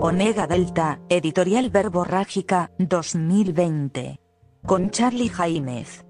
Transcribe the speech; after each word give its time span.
Onega 0.00 0.46
Delta, 0.46 1.00
Editorial 1.08 1.70
Verborrágica, 1.70 2.70
2020. 2.78 4.20
Con 4.64 4.92
Charlie 4.92 5.28
Jaimez. 5.28 6.04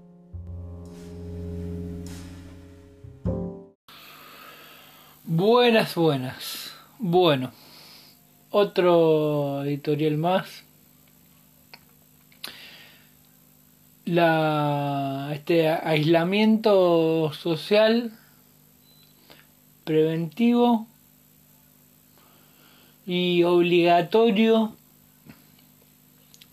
Buenas, 5.23 5.95
buenas. 5.95 6.71
Bueno, 6.99 7.51
otro 8.51 9.63
editorial 9.63 10.17
más. 10.17 10.63
La, 14.05 15.31
este 15.33 15.67
aislamiento 15.67 17.33
social 17.33 18.11
preventivo 19.83 20.88
y 23.09 23.41
obligatorio 23.41 24.75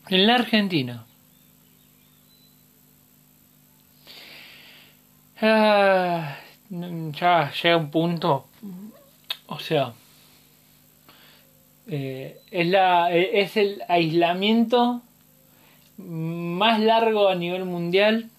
en 0.08 0.26
la 0.26 0.36
Argentina. 0.36 1.04
Ah, 5.38 6.38
ya 6.70 7.52
llega 7.62 7.76
un 7.76 7.90
punto, 7.90 8.46
o 9.48 9.58
sea, 9.58 9.92
eh, 11.88 12.40
es, 12.50 12.66
la, 12.68 13.12
es 13.12 13.58
el 13.58 13.82
aislamiento 13.86 15.02
más 15.98 16.80
largo 16.80 17.28
a 17.28 17.34
nivel 17.34 17.66
mundial 17.66 18.30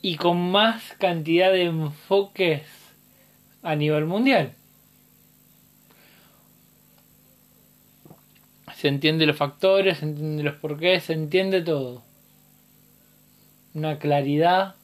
y 0.00 0.16
con 0.16 0.50
más 0.50 0.94
cantidad 0.98 1.52
de 1.52 1.64
enfoques 1.64 2.87
a 3.68 3.76
nivel 3.76 4.06
mundial. 4.06 4.54
Se 8.74 8.88
entiende 8.88 9.26
los 9.26 9.36
factores, 9.36 9.98
se 9.98 10.06
entiende 10.06 10.42
los 10.42 10.54
porqués, 10.54 11.04
se 11.04 11.12
entiende 11.12 11.60
todo. 11.60 12.02
Una 13.74 13.98
claridad 13.98 14.76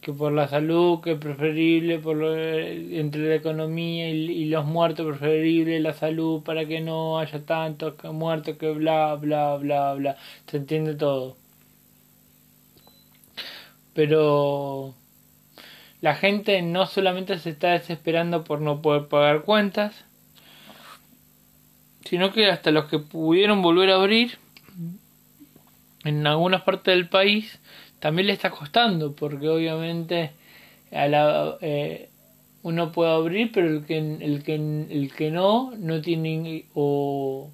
que 0.00 0.12
por 0.12 0.32
la 0.32 0.48
salud, 0.48 1.00
que 1.02 1.12
es 1.12 1.18
preferible, 1.18 2.00
por 2.00 2.16
entre 2.24 3.28
la 3.28 3.34
economía 3.36 4.08
y, 4.10 4.46
los 4.46 4.64
muertos, 4.64 5.06
preferible 5.06 5.78
la 5.80 5.94
salud 5.94 6.42
para 6.42 6.66
que 6.66 6.80
no 6.80 7.18
haya 7.20 7.44
tantos 7.44 7.94
muertos, 8.12 8.56
que 8.56 8.70
bla, 8.72 9.14
bla, 9.14 9.56
bla, 9.56 9.94
bla. 9.94 10.16
Se 10.46 10.56
entiende 10.56 10.94
todo. 10.96 11.36
Pero 13.94 14.94
la 16.06 16.14
gente 16.14 16.62
no 16.62 16.86
solamente 16.86 17.36
se 17.40 17.50
está 17.50 17.72
desesperando 17.72 18.44
por 18.44 18.60
no 18.60 18.80
poder 18.80 19.08
pagar 19.08 19.42
cuentas, 19.42 20.04
sino 22.04 22.30
que 22.30 22.46
hasta 22.48 22.70
los 22.70 22.84
que 22.84 23.00
pudieron 23.00 23.60
volver 23.60 23.90
a 23.90 23.96
abrir 23.96 24.38
en 26.04 26.24
algunas 26.24 26.62
partes 26.62 26.94
del 26.94 27.08
país 27.08 27.58
también 27.98 28.28
le 28.28 28.34
está 28.34 28.50
costando 28.50 29.16
porque 29.16 29.48
obviamente 29.48 30.30
a 30.92 31.08
la, 31.08 31.56
eh, 31.60 32.08
uno 32.62 32.92
puede 32.92 33.10
abrir 33.10 33.50
pero 33.50 33.66
el 33.66 33.84
que 33.84 33.98
el 33.98 34.44
que 34.44 34.54
el 34.54 35.12
que 35.12 35.32
no 35.32 35.72
no 35.76 36.00
tiene 36.02 36.66
o, 36.74 37.50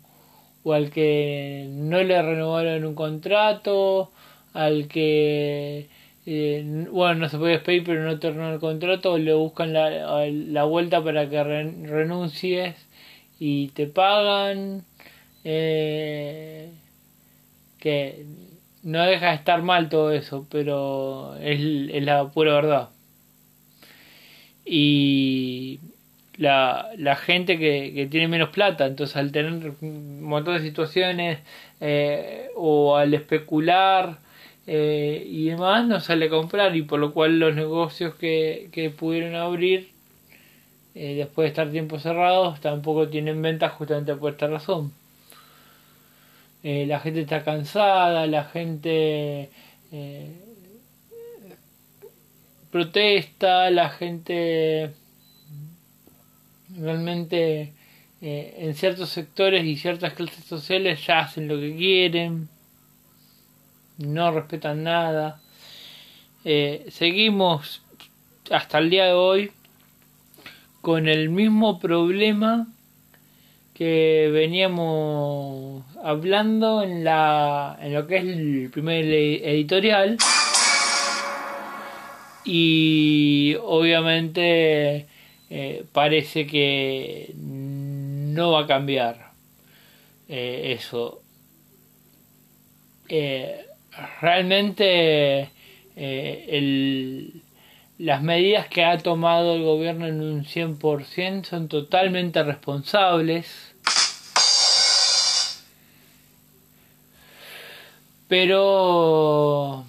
o 0.62 0.72
al 0.74 0.90
que 0.90 1.68
no 1.70 2.02
le 2.02 2.20
renovaron 2.20 2.84
un 2.84 2.94
contrato 2.94 4.12
al 4.52 4.88
que 4.88 5.88
eh, 6.26 6.86
bueno, 6.90 7.14
no 7.16 7.28
se 7.28 7.38
puede 7.38 7.52
despedir 7.52 7.84
pero 7.84 8.04
no 8.04 8.18
terminó 8.18 8.52
el 8.52 8.60
contrato, 8.60 9.18
le 9.18 9.34
buscan 9.34 9.72
la, 9.72 10.26
la 10.28 10.64
vuelta 10.64 11.02
para 11.02 11.28
que 11.28 11.42
renuncies 11.42 12.76
y 13.38 13.68
te 13.68 13.86
pagan. 13.86 14.84
Eh, 15.44 16.70
que 17.82 18.24
no 18.84 19.02
deja 19.02 19.30
de 19.30 19.34
estar 19.34 19.60
mal 19.62 19.88
todo 19.88 20.12
eso, 20.12 20.46
pero 20.50 21.36
es, 21.40 21.60
es 21.92 22.04
la 22.04 22.28
pura 22.28 22.54
verdad. 22.54 22.88
Y 24.64 25.80
la, 26.36 26.90
la 26.96 27.16
gente 27.16 27.58
que, 27.58 27.92
que, 27.92 28.06
tiene 28.06 28.28
menos 28.28 28.50
plata, 28.50 28.86
entonces 28.86 29.16
al 29.16 29.32
tener 29.32 29.74
un 29.80 30.22
montón 30.22 30.54
de 30.54 30.62
situaciones 30.62 31.40
eh, 31.80 32.50
o 32.56 32.96
al 32.96 33.14
especular, 33.14 34.18
eh, 34.66 35.24
y 35.26 35.46
demás 35.46 35.86
no 35.86 36.00
sale 36.00 36.26
a 36.26 36.30
comprar 36.30 36.76
y 36.76 36.82
por 36.82 37.00
lo 37.00 37.12
cual 37.12 37.38
los 37.38 37.54
negocios 37.54 38.14
que, 38.14 38.68
que 38.72 38.90
pudieron 38.90 39.34
abrir 39.34 39.90
eh, 40.94 41.16
después 41.16 41.46
de 41.46 41.48
estar 41.48 41.70
tiempo 41.70 41.98
cerrados 41.98 42.60
tampoco 42.60 43.08
tienen 43.08 43.42
ventas 43.42 43.72
justamente 43.72 44.14
por 44.14 44.32
esta 44.32 44.46
razón. 44.46 44.92
Eh, 46.62 46.86
la 46.86 47.00
gente 47.00 47.22
está 47.22 47.42
cansada, 47.42 48.26
la 48.26 48.44
gente 48.44 49.50
protesta, 52.70 53.70
la 53.70 53.90
gente 53.90 54.92
realmente 56.78 57.72
en 58.20 58.74
ciertos 58.74 59.10
sectores 59.10 59.64
y 59.64 59.76
ciertas 59.76 60.14
clases 60.14 60.44
sociales 60.44 61.04
ya 61.04 61.20
hacen 61.20 61.48
lo 61.48 61.58
que 61.58 61.76
quieren 61.76 62.48
no 63.98 64.30
respetan 64.32 64.84
nada. 64.84 65.40
Eh, 66.44 66.86
seguimos 66.90 67.82
hasta 68.50 68.78
el 68.78 68.90
día 68.90 69.06
de 69.06 69.12
hoy 69.12 69.52
con 70.80 71.08
el 71.08 71.28
mismo 71.28 71.78
problema 71.78 72.66
que 73.74 74.28
veníamos 74.32 75.84
hablando 76.02 76.82
en 76.82 77.04
la 77.04 77.78
en 77.80 77.94
lo 77.94 78.06
que 78.06 78.16
es 78.16 78.24
el 78.24 78.70
primer 78.72 79.04
editorial 79.04 80.18
y 82.44 83.56
obviamente 83.62 85.06
eh, 85.48 85.84
parece 85.92 86.46
que 86.46 87.32
no 87.36 88.52
va 88.52 88.62
a 88.62 88.66
cambiar 88.66 89.30
eh, 90.28 90.76
eso 90.78 91.22
realmente 94.20 95.50
eh, 95.96 96.46
el, 96.48 97.42
las 97.98 98.22
medidas 98.22 98.68
que 98.68 98.84
ha 98.84 98.98
tomado 98.98 99.54
el 99.54 99.62
gobierno 99.62 100.06
en 100.06 100.22
un 100.22 100.44
100% 100.44 101.44
son 101.44 101.68
totalmente 101.68 102.42
responsables. 102.42 103.74
Pero 108.28 109.84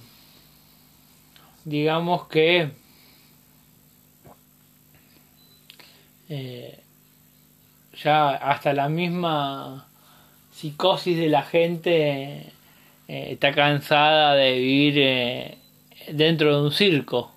digamos 1.64 2.28
que 2.28 2.72
eh, 6.30 6.80
ya 7.96 8.32
hasta 8.32 8.74
la 8.74 8.90
misma 8.90 9.88
psicosis 10.52 11.18
de 11.18 11.30
la 11.30 11.44
gente 11.44 12.52
eh, 13.08 13.34
está 13.34 13.54
cansada 13.54 14.36
de 14.36 14.54
vivir 14.54 14.94
eh, 14.98 15.58
dentro 16.14 16.56
de 16.56 16.64
un 16.68 16.72
circo. 16.72 17.32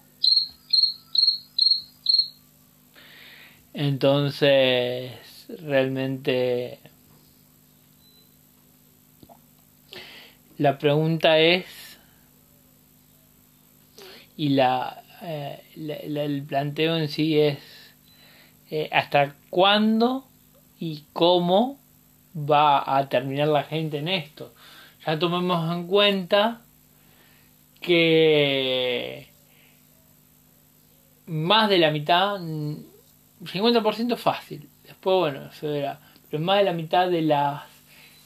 Entonces, 3.74 5.12
realmente 5.62 6.78
la 10.56 10.78
pregunta 10.78 11.38
es, 11.38 11.66
y 14.36 14.50
la, 14.50 15.02
eh, 15.22 15.62
el 15.76 16.42
planteo 16.44 16.96
en 16.96 17.08
sí 17.08 17.38
es, 17.38 17.58
¿hasta 18.92 19.34
cuándo 19.50 20.26
y 20.78 21.04
cómo 21.12 21.78
va 22.34 22.98
a 22.98 23.08
terminar 23.08 23.48
la 23.48 23.64
gente 23.64 23.98
en 23.98 24.08
esto? 24.08 24.54
Ya 25.06 25.18
tomemos 25.18 25.72
en 25.72 25.86
cuenta 25.86 26.60
que 27.80 29.28
más 31.26 31.68
de 31.68 31.78
la 31.78 31.92
mitad, 31.92 32.40
50% 32.40 34.16
fácil, 34.16 34.68
después 34.84 35.16
bueno, 35.16 35.52
se 35.52 35.68
verá, 35.68 36.00
pero 36.28 36.42
más 36.42 36.58
de 36.58 36.64
la 36.64 36.72
mitad 36.72 37.08
de 37.08 37.22
las 37.22 37.62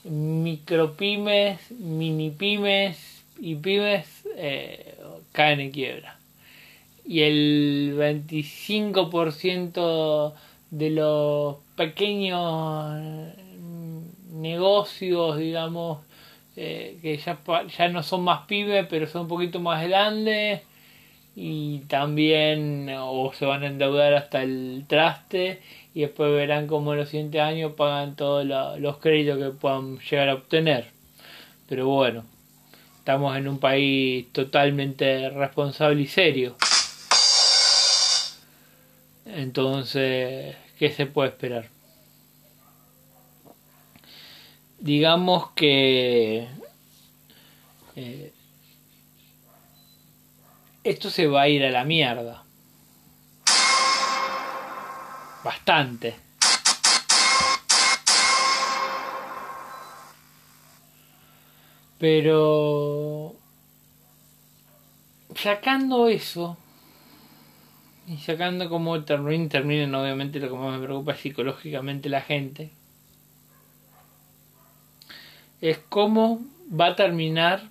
micropymes, 0.05 1.71
mini 1.73 2.31
pymes 2.31 3.23
y 3.38 3.56
pymes 3.56 4.26
eh, 4.37 4.94
caen 5.33 5.61
en 5.61 5.73
quiebra. 5.73 6.17
Y 7.05 7.21
el 7.23 7.94
25% 7.97 10.35
de 10.71 10.91
los 10.91 11.56
pequeños 11.76 13.35
negocios, 14.33 15.38
digamos, 15.38 15.99
eh, 16.56 16.99
que 17.02 17.17
ya, 17.17 17.38
ya 17.67 17.88
no 17.88 18.02
son 18.02 18.23
más 18.25 18.47
pibes, 18.47 18.87
pero 18.88 19.06
son 19.06 19.23
un 19.23 19.29
poquito 19.29 19.61
más 19.61 19.87
grandes, 19.87 20.62
y 21.37 21.81
también 21.81 22.91
o 22.99 23.32
se 23.32 23.47
van 23.47 23.62
a 23.62 23.69
endeudar 23.69 24.14
hasta 24.14 24.43
el 24.43 24.85
traste 24.87 25.62
y 25.94 26.00
después 26.02 26.31
verán 26.32 26.67
cómo 26.67 26.93
en 26.93 26.99
los 27.00 27.08
siguientes 27.08 27.41
años 27.41 27.73
pagan 27.76 28.17
todos 28.17 28.44
los 28.79 28.99
créditos 28.99 29.38
que 29.38 29.50
puedan 29.50 29.99
llegar 29.99 30.29
a 30.29 30.35
obtener. 30.35 30.87
Pero 31.69 31.87
bueno, 31.87 32.25
estamos 32.99 33.37
en 33.37 33.49
un 33.49 33.58
país 33.58 34.26
totalmente 34.32 35.31
responsable 35.31 36.02
y 36.02 36.06
serio. 36.06 36.56
Entonces, 39.25 40.56
¿qué 40.79 40.91
se 40.91 41.06
puede 41.06 41.31
esperar? 41.31 41.80
Digamos 44.81 45.50
que 45.50 46.49
eh, 47.97 48.32
esto 50.85 51.11
se 51.11 51.27
va 51.27 51.43
a 51.43 51.49
ir 51.49 51.62
a 51.65 51.71
la 51.71 51.85
mierda. 51.85 52.44
Bastante. 55.44 56.17
Pero 61.99 63.35
sacando 65.35 66.09
eso 66.09 66.56
y 68.06 68.17
sacando 68.17 68.71
como 68.71 69.05
terminen, 69.05 69.50
terminen 69.50 69.94
obviamente 69.94 70.41
lo 70.41 70.49
que 70.49 70.55
más 70.55 70.79
me 70.79 70.87
preocupa 70.87 71.12
es 71.12 71.21
psicológicamente 71.21 72.09
la 72.09 72.23
gente 72.23 72.71
es 75.61 75.79
cómo 75.89 76.41
va 76.71 76.89
a 76.89 76.97
terminar 76.97 77.71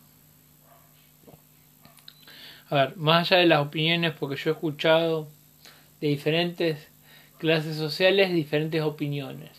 a 2.70 2.76
ver, 2.76 2.98
más 2.98 3.32
allá 3.32 3.42
de 3.42 3.48
las 3.48 3.62
opiniones, 3.62 4.14
porque 4.14 4.36
yo 4.36 4.52
he 4.52 4.54
escuchado 4.54 5.28
de 6.02 6.08
diferentes 6.08 6.88
clases 7.40 7.78
sociales 7.78 8.32
diferentes 8.32 8.82
opiniones. 8.82 9.52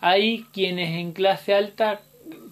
Hay 0.00 0.44
quienes 0.52 0.90
en 0.90 1.12
clase 1.12 1.54
alta 1.54 2.02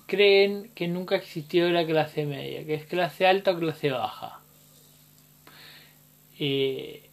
creen 0.07 0.71
que 0.75 0.89
nunca 0.89 1.17
existió 1.17 1.69
la 1.71 1.85
clase 1.85 2.25
media, 2.25 2.65
que 2.65 2.75
es 2.75 2.87
clase 2.87 3.27
alta 3.27 3.51
o 3.51 3.59
clase 3.59 3.91
baja. 3.91 4.41
Eh, 6.39 7.11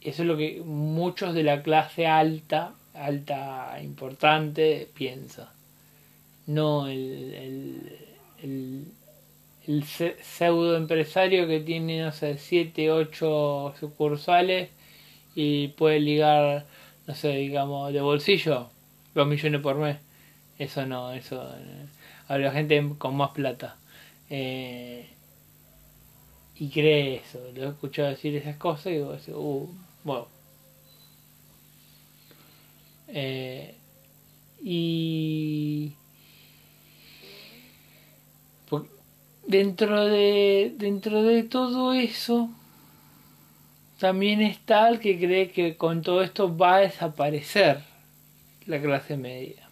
eso 0.00 0.22
es 0.22 0.28
lo 0.28 0.36
que 0.38 0.62
muchos 0.64 1.34
de 1.34 1.42
la 1.42 1.62
clase 1.62 2.06
alta, 2.06 2.72
alta 2.94 3.78
importante, 3.82 4.88
piensan. 4.94 5.48
No 6.46 6.86
el, 6.86 7.98
el 8.42 8.92
el 9.66 9.84
pseudo 9.84 10.76
empresario 10.76 11.46
que 11.46 11.60
tiene, 11.60 12.02
no 12.02 12.12
sé, 12.12 12.38
7, 12.38 12.90
8 12.90 13.74
sucursales 13.78 14.70
y 15.34 15.68
puede 15.68 16.00
ligar, 16.00 16.66
no 17.06 17.14
sé, 17.14 17.28
digamos, 17.36 17.92
de 17.92 18.00
bolsillo, 18.00 18.70
2 19.14 19.26
millones 19.26 19.60
por 19.60 19.76
mes. 19.76 19.98
Eso 20.58 20.86
no, 20.86 21.12
eso. 21.12 21.42
Eh, 21.56 21.86
habla 22.28 22.50
gente 22.52 22.94
con 22.98 23.16
más 23.16 23.30
plata. 23.30 23.76
Eh, 24.30 25.08
y 26.56 26.68
cree 26.70 27.16
eso. 27.16 27.40
Lo 27.54 27.64
he 27.64 27.68
escuchado 27.68 28.08
decir 28.10 28.34
esas 28.36 28.56
cosas 28.56 28.86
y 28.86 28.90
digo, 28.96 29.16
uh, 29.28 29.68
bueno. 30.04 30.28
Eh, 33.08 33.74
y 34.62 35.94
dentro 39.46 40.06
de 40.06 40.74
dentro 40.76 41.22
de 41.22 41.42
todo 41.42 41.92
eso 41.92 42.50
también 43.98 44.42
está 44.42 44.88
el 44.88 44.98
que 44.98 45.16
cree 45.16 45.52
que 45.52 45.76
con 45.76 46.02
todo 46.02 46.22
esto 46.22 46.56
va 46.56 46.76
a 46.76 46.80
desaparecer 46.80 47.78
la 48.66 48.80
clase 48.80 49.16
media. 49.16 49.68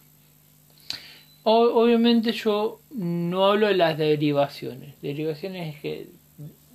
obviamente 1.43 2.31
yo 2.31 2.79
no 2.91 3.45
hablo 3.45 3.67
de 3.67 3.75
las 3.75 3.97
derivaciones. 3.97 4.95
Derivaciones 5.01 5.75
es 5.75 5.81
que 5.81 6.07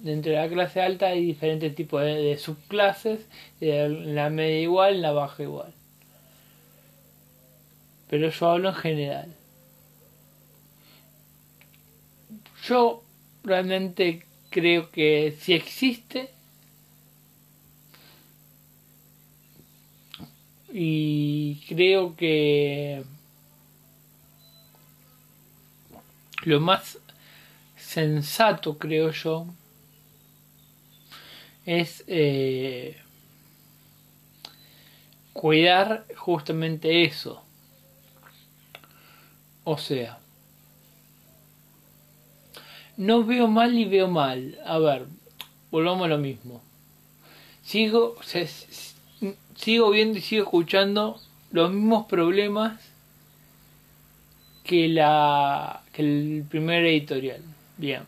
dentro 0.02 0.32
de 0.32 0.38
la 0.38 0.48
clase 0.48 0.80
alta 0.80 1.06
hay 1.06 1.24
diferentes 1.24 1.74
tipos 1.74 2.02
de, 2.02 2.36
subclases, 2.38 3.26
en 3.60 4.14
la 4.14 4.28
media 4.28 4.60
igual, 4.60 4.96
en 4.96 5.02
la 5.02 5.12
baja 5.12 5.42
igual. 5.42 5.72
Pero 8.08 8.28
yo 8.28 8.50
hablo 8.50 8.68
en 8.68 8.74
general. 8.74 9.34
Yo 12.68 13.04
realmente 13.44 14.26
creo 14.50 14.90
que 14.90 15.36
si 15.40 15.52
existe 15.52 16.30
y 20.72 21.62
creo 21.68 22.16
que 22.16 23.04
lo 26.42 26.60
más 26.60 26.98
sensato 27.76 28.78
creo 28.78 29.12
yo 29.12 29.46
es 31.66 32.02
eh, 32.08 32.96
cuidar 35.32 36.04
justamente 36.16 37.04
eso. 37.04 37.44
O 39.62 39.78
sea 39.78 40.18
no 42.96 43.24
veo 43.24 43.48
mal 43.48 43.74
y 43.74 43.84
veo 43.84 44.08
mal. 44.08 44.58
A 44.64 44.78
ver, 44.78 45.06
volvamos 45.70 46.06
a 46.06 46.08
lo 46.08 46.18
mismo. 46.18 46.62
Sigo, 47.62 48.16
sigo 49.56 49.90
viendo 49.90 50.18
y 50.18 50.22
sigo 50.22 50.44
escuchando 50.44 51.20
los 51.50 51.70
mismos 51.72 52.06
problemas 52.06 52.80
que 54.62 54.88
la 54.88 55.82
que 55.92 56.02
el 56.02 56.44
primer 56.48 56.84
editorial. 56.84 57.40
Bien. 57.76 58.02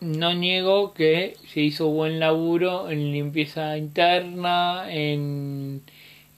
No 0.00 0.32
niego 0.32 0.94
que 0.94 1.36
se 1.52 1.60
hizo 1.60 1.88
buen 1.88 2.20
laburo 2.20 2.88
en 2.88 3.10
limpieza 3.10 3.76
interna, 3.76 4.86
en 4.88 5.82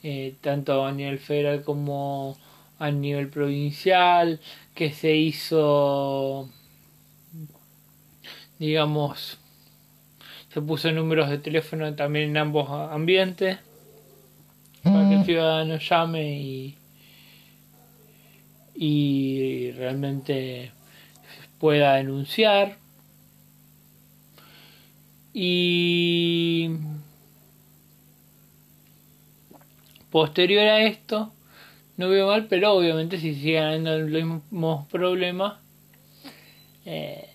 eh, 0.03 0.35
tanto 0.41 0.87
a 0.87 0.93
nivel 0.93 1.19
federal 1.19 1.63
como 1.63 2.39
a 2.79 2.91
nivel 2.91 3.29
provincial, 3.29 4.41
que 4.81 4.93
se 4.93 5.15
hizo, 5.15 6.49
digamos, 8.59 9.37
se 10.49 10.63
puso 10.63 10.91
números 10.91 11.29
de 11.29 11.37
teléfono 11.37 11.95
también 11.95 12.31
en 12.31 12.39
ambos 12.39 12.71
ambientes, 12.71 13.59
para 14.83 15.07
que 15.07 15.15
el 15.17 15.21
mm. 15.21 15.25
ciudadano 15.27 15.77
llame 15.77 16.41
y, 16.41 16.79
y 18.75 19.73
realmente 19.73 20.73
pueda 21.59 21.97
denunciar. 21.97 22.79
Y 25.35 26.71
posterior 30.11 30.67
a 30.69 30.85
esto, 30.85 31.35
no 32.01 32.09
veo 32.09 32.29
mal, 32.29 32.47
pero 32.47 32.73
obviamente 32.73 33.19
si 33.19 33.35
siguen 33.35 33.65
habiendo 33.65 33.99
los 33.99 34.11
mismos 34.11 34.89
problemas, 34.89 35.59
eh, 36.87 37.29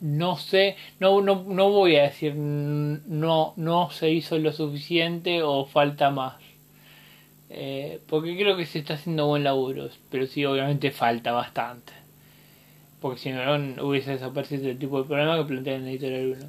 no 0.00 0.36
sé, 0.36 0.76
no, 0.98 1.22
no, 1.22 1.44
no 1.46 1.70
voy 1.70 1.94
a 1.96 2.02
decir 2.02 2.34
no, 2.34 3.54
no 3.56 3.90
se 3.90 4.10
hizo 4.10 4.36
lo 4.38 4.52
suficiente 4.52 5.44
o 5.44 5.64
falta 5.64 6.10
más. 6.10 6.34
Eh, 7.50 8.00
porque 8.08 8.36
creo 8.36 8.56
que 8.56 8.66
se 8.66 8.80
está 8.80 8.94
haciendo 8.94 9.28
buen 9.28 9.44
laburo, 9.44 9.88
pero 10.10 10.26
sí, 10.26 10.44
obviamente 10.44 10.90
falta 10.90 11.30
bastante. 11.30 11.92
Porque 13.00 13.20
si 13.20 13.30
no, 13.30 13.54
hubiese 13.86 14.10
desaparecido 14.10 14.68
el 14.70 14.78
tipo 14.78 15.00
de 15.00 15.08
problema 15.08 15.38
que 15.38 15.44
plantea 15.44 15.76
en 15.76 15.86
Editorial 15.86 16.36
1. 16.40 16.46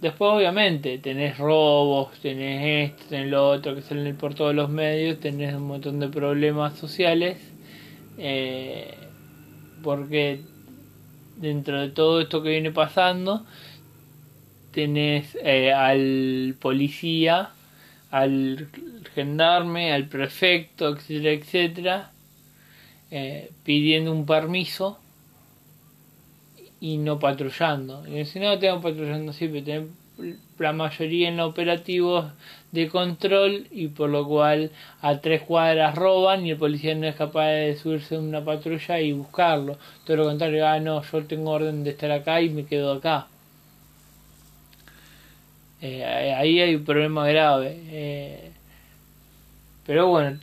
Después, 0.00 0.30
obviamente, 0.30 0.98
tenés 0.98 1.38
robos, 1.38 2.16
tenés 2.20 2.92
esto, 2.92 3.04
tenés 3.08 3.30
lo 3.30 3.48
otro 3.50 3.74
que 3.74 3.82
salen 3.82 4.16
por 4.16 4.34
todos 4.34 4.54
los 4.54 4.70
medios, 4.70 5.18
tenés 5.18 5.54
un 5.56 5.66
montón 5.66 5.98
de 5.98 6.08
problemas 6.08 6.78
sociales, 6.78 7.38
eh, 8.16 8.94
porque 9.82 10.40
dentro 11.36 11.80
de 11.80 11.88
todo 11.90 12.20
esto 12.20 12.44
que 12.44 12.50
viene 12.50 12.70
pasando, 12.70 13.44
tenés 14.70 15.36
eh, 15.42 15.72
al 15.72 16.54
policía, 16.60 17.50
al 18.12 18.68
gendarme, 19.16 19.92
al 19.92 20.06
prefecto, 20.06 20.96
etcétera, 20.96 21.32
etcétera, 21.32 22.12
eh, 23.10 23.50
pidiendo 23.64 24.12
un 24.12 24.26
permiso 24.26 25.00
y 26.80 26.98
no 26.98 27.18
patrullando. 27.18 28.06
Y 28.06 28.24
si 28.24 28.40
no, 28.40 28.58
tengo 28.58 28.80
patrullando 28.80 29.32
sí, 29.32 29.48
pero 29.48 29.86
la 30.58 30.72
mayoría 30.72 31.28
en 31.28 31.40
operativos 31.40 32.26
de 32.72 32.88
control 32.88 33.66
y 33.70 33.88
por 33.88 34.10
lo 34.10 34.26
cual 34.26 34.70
a 35.00 35.20
tres 35.20 35.42
cuadras 35.42 35.94
roban 35.94 36.44
y 36.44 36.50
el 36.50 36.56
policía 36.56 36.94
no 36.94 37.06
es 37.06 37.14
capaz 37.14 37.48
de 37.48 37.76
subirse 37.76 38.16
a 38.16 38.20
una 38.20 38.44
patrulla 38.44 39.00
y 39.00 39.12
buscarlo. 39.12 39.78
Todo 40.04 40.18
lo 40.18 40.24
contrario, 40.24 40.66
ah, 40.66 40.80
no, 40.80 41.02
yo 41.02 41.24
tengo 41.24 41.50
orden 41.50 41.84
de 41.84 41.90
estar 41.90 42.10
acá 42.10 42.40
y 42.42 42.50
me 42.50 42.66
quedo 42.66 42.92
acá. 42.92 43.28
Eh, 45.80 46.04
ahí 46.04 46.60
hay 46.60 46.74
un 46.74 46.84
problema 46.84 47.26
grave. 47.28 47.78
Eh, 47.90 48.47
pero 49.88 50.08
bueno, 50.08 50.38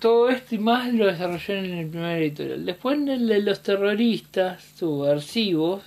todo 0.00 0.28
esto 0.28 0.56
y 0.56 0.58
más 0.58 0.92
lo 0.92 1.06
desarrolló 1.06 1.54
en 1.54 1.66
el 1.66 1.88
primer 1.88 2.20
editorial. 2.20 2.66
Después 2.66 2.98
en 2.98 3.08
el 3.08 3.28
de 3.28 3.40
los 3.40 3.62
terroristas 3.62 4.60
subversivos, 4.76 5.84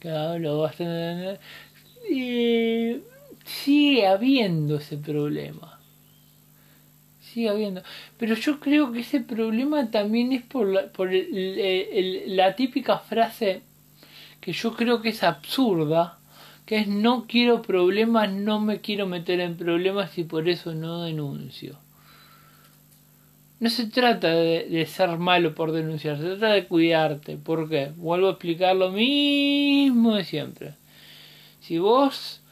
que 0.00 0.08
hablo 0.08 0.60
bastante... 0.60 1.38
Eh, 2.10 3.02
sigue 3.44 4.06
habiendo 4.06 4.76
ese 4.76 4.96
problema. 4.96 5.78
Sigue 7.20 7.50
habiendo. 7.50 7.82
Pero 8.16 8.34
yo 8.34 8.60
creo 8.60 8.90
que 8.90 9.00
ese 9.00 9.20
problema 9.20 9.90
también 9.90 10.32
es 10.32 10.44
por 10.44 10.68
la, 10.68 10.86
por 10.86 11.10
la 11.12 12.56
típica 12.56 12.98
frase 12.98 13.60
que 14.40 14.54
yo 14.54 14.74
creo 14.74 15.02
que 15.02 15.10
es 15.10 15.22
absurda, 15.22 16.18
que 16.68 16.80
es 16.80 16.86
no 16.86 17.24
quiero 17.26 17.62
problemas, 17.62 18.30
no 18.30 18.60
me 18.60 18.82
quiero 18.82 19.06
meter 19.06 19.40
en 19.40 19.56
problemas 19.56 20.18
y 20.18 20.24
por 20.24 20.50
eso 20.50 20.74
no 20.74 21.04
denuncio. 21.04 21.78
No 23.58 23.70
se 23.70 23.86
trata 23.86 24.28
de, 24.28 24.84
ser 24.84 25.16
malo 25.16 25.54
por 25.54 25.72
denunciar, 25.72 26.18
se 26.18 26.24
trata 26.24 26.52
de 26.52 26.66
cuidarte. 26.66 27.38
¿Por 27.38 27.70
qué? 27.70 27.90
Vuelvo 27.96 28.26
a 28.26 28.32
explicar 28.32 28.76
lo 28.76 28.90
mismo 28.90 30.16
de 30.16 30.24
siempre. 30.24 30.74
Si 31.60 31.78
vos 31.78 32.42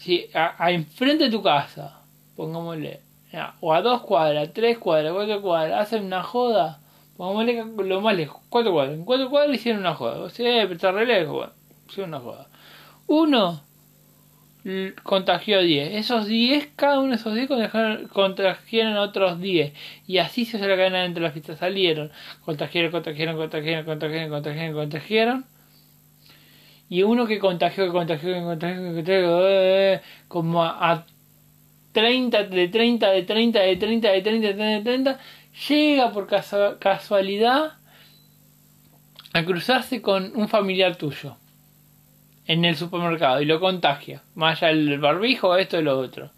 si 0.00 0.28
a, 0.34 0.72
enfrente 0.72 1.26
de 1.26 1.30
tu 1.30 1.44
casa, 1.44 2.00
pongámosle, 2.34 2.98
o 3.60 3.74
a 3.74 3.80
dos 3.80 4.00
cuadras, 4.00 4.52
tres 4.52 4.78
cuadras, 4.78 5.12
cuatro 5.12 5.40
cuadras, 5.40 5.82
hacen 5.82 6.04
una 6.04 6.24
joda, 6.24 6.80
pongámosle 7.16 7.64
lo 7.76 8.00
más 8.00 8.16
lejos, 8.16 8.42
cuatro 8.48 8.72
cuadras, 8.72 8.96
en 8.96 9.04
cuatro 9.04 9.30
cuadras 9.30 9.54
hicieron 9.54 9.82
una 9.82 9.94
joda, 9.94 10.18
o 10.18 10.30
sea, 10.30 10.64
está 10.64 10.90
re 10.90 11.06
lejos, 11.06 11.32
bueno, 11.32 11.52
hicieron 11.88 12.10
una 12.10 12.18
joda. 12.18 12.48
Uno 13.06 13.62
contagió 15.02 15.58
a 15.58 15.62
10. 15.62 15.94
Esos 15.94 16.26
10, 16.26 16.68
cada 16.74 16.98
uno 16.98 17.10
de 17.10 17.16
esos 17.16 17.34
10 17.34 17.48
contagiaron 18.12 18.96
a 18.96 19.02
otros 19.02 19.40
10. 19.40 19.72
Y 20.06 20.18
así 20.18 20.44
se 20.44 20.56
hizo 20.56 20.66
la 20.66 20.76
cadena 20.76 21.04
entre 21.04 21.22
las 21.22 21.32
fiestas. 21.32 21.58
Salieron, 21.58 22.10
contagiaron, 22.44 22.90
contagiaron, 22.90 23.36
contagiaron, 23.36 23.84
contagiaron, 23.84 24.30
contagiaron, 24.30 24.74
contagiaron 24.74 25.56
y 26.88 27.02
uno 27.02 27.26
que 27.26 27.38
contagió, 27.38 27.86
que 27.86 27.92
contagió, 27.92 28.32
que 28.32 28.42
contagió, 28.42 28.76
que 28.76 28.94
contagió, 28.94 29.48
eh, 29.48 30.00
como 30.28 30.62
a, 30.62 31.04
30, 31.92 32.44
de 32.44 32.68
30, 32.68 33.10
de 33.10 33.22
30, 33.22 33.60
de 33.60 33.76
30, 33.76 34.08
de 34.10 34.20
30, 34.22 34.48
de 34.48 34.48
30, 34.48 34.64
de 34.64 34.80
30, 34.82 35.18
llega 35.68 36.12
por 36.12 36.28
casualidad 36.78 37.72
a 39.32 39.44
cruzarse 39.44 40.02
con 40.02 40.32
un 40.36 40.48
familiar 40.48 40.96
tuyo 40.96 41.36
en 42.46 42.64
el 42.64 42.76
supermercado 42.76 43.40
y 43.40 43.44
lo 43.44 43.60
contagia, 43.60 44.22
más 44.34 44.62
allá 44.62 44.74
del 44.74 44.98
barbijo, 44.98 45.56
esto 45.56 45.78
y 45.78 45.82
lo 45.82 45.98
otro, 45.98 46.30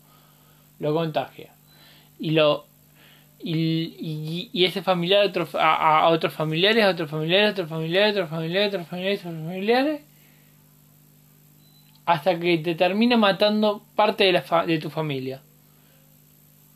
lo 0.79 0.95
contagia. 0.95 1.53
Y 2.19 2.31
lo 2.31 2.69
y, 3.41 4.51
y, 4.53 4.65
ese 4.65 4.83
familiar 4.83 5.25
otro, 5.25 5.47
a, 5.55 6.01
a, 6.01 6.09
otros 6.09 6.33
familiares, 6.33 6.85
a 6.85 6.89
otros 6.91 7.09
familiares, 7.09 7.49
a 7.49 7.53
otros 7.53 7.69
familiares, 7.69 8.09
a 8.09 8.11
otros 8.11 8.31
familiares, 8.31 8.65
a 8.65 8.77
otros 8.77 8.89
familiares, 8.89 9.25
a 9.25 9.29
otros 9.29 9.45
familiares, 9.45 10.03
hasta 12.05 12.41
que 12.41 12.59
te 12.59 12.75
termina 12.75 13.17
matando 13.17 13.83
parte 13.95 14.25
de, 14.25 14.33
la 14.33 14.65
de 14.67 14.79
tu 14.79 14.91
familia. 14.91 15.41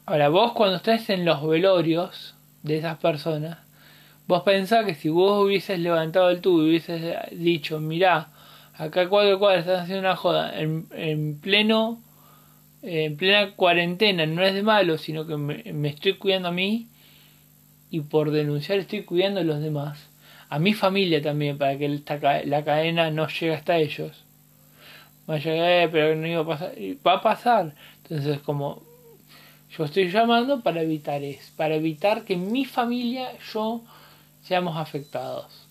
Ahora, 0.07 0.29
vos 0.29 0.53
cuando 0.53 0.77
estés 0.77 1.11
en 1.11 1.25
los 1.25 1.45
velorios 1.45 2.35
de 2.62 2.79
esas 2.79 2.99
personas, 2.99 3.59
vos 4.29 4.43
pensás 4.43 4.85
que 4.85 4.95
si 4.95 5.09
vos 5.09 5.45
hubieses 5.45 5.81
levantado 5.81 6.31
el 6.31 6.41
tubo 6.41 6.62
y 6.62 6.69
hubieses 6.71 7.17
dicho, 7.33 7.81
mirá, 7.81 8.29
acá 8.75 9.09
cuatro 9.09 9.38
cuadras 9.38 9.67
están 9.67 9.81
haciendo 9.81 10.00
una 10.00 10.17
joda, 10.17 10.59
en, 10.59 10.87
en 10.93 11.41
pleno, 11.41 12.00
en 12.83 13.17
plena 13.17 13.52
cuarentena, 13.52 14.26
no 14.26 14.43
es 14.43 14.55
de 14.55 14.62
malo, 14.62 14.99
sino 14.99 15.26
que 15.26 15.37
me, 15.37 15.73
me 15.73 15.88
estoy 15.88 16.14
cuidando 16.14 16.49
a 16.49 16.52
mí 16.52 16.88
y 17.91 18.00
por 18.00 18.31
denunciar 18.31 18.79
estoy 18.79 19.05
cuidando 19.05 19.41
a 19.41 19.45
los 19.45 19.61
demás. 19.61 20.09
A 20.49 20.59
mi 20.59 20.75
familia 20.75 21.23
también, 21.23 21.57
para 21.57 21.79
que 21.79 21.88
la 22.45 22.64
cadena 22.64 23.11
no 23.11 23.26
llegue 23.29 23.55
hasta 23.55 23.79
ellos 23.79 24.25
llegar, 25.38 25.91
pero 25.91 26.14
no 26.17 26.26
iba 26.26 26.41
a 26.43 26.47
pasar. 26.47 26.75
Va 27.07 27.12
a 27.14 27.23
pasar. 27.23 27.75
Entonces, 28.02 28.41
como 28.41 28.83
yo 29.76 29.85
estoy 29.85 30.11
llamando 30.11 30.62
para 30.62 30.83
evitar 30.83 31.23
eso, 31.23 31.52
para 31.57 31.75
evitar 31.76 32.25
que 32.25 32.37
mi 32.37 32.64
familia, 32.64 33.31
yo, 33.52 33.83
seamos 34.43 34.76
afectados. 34.76 35.62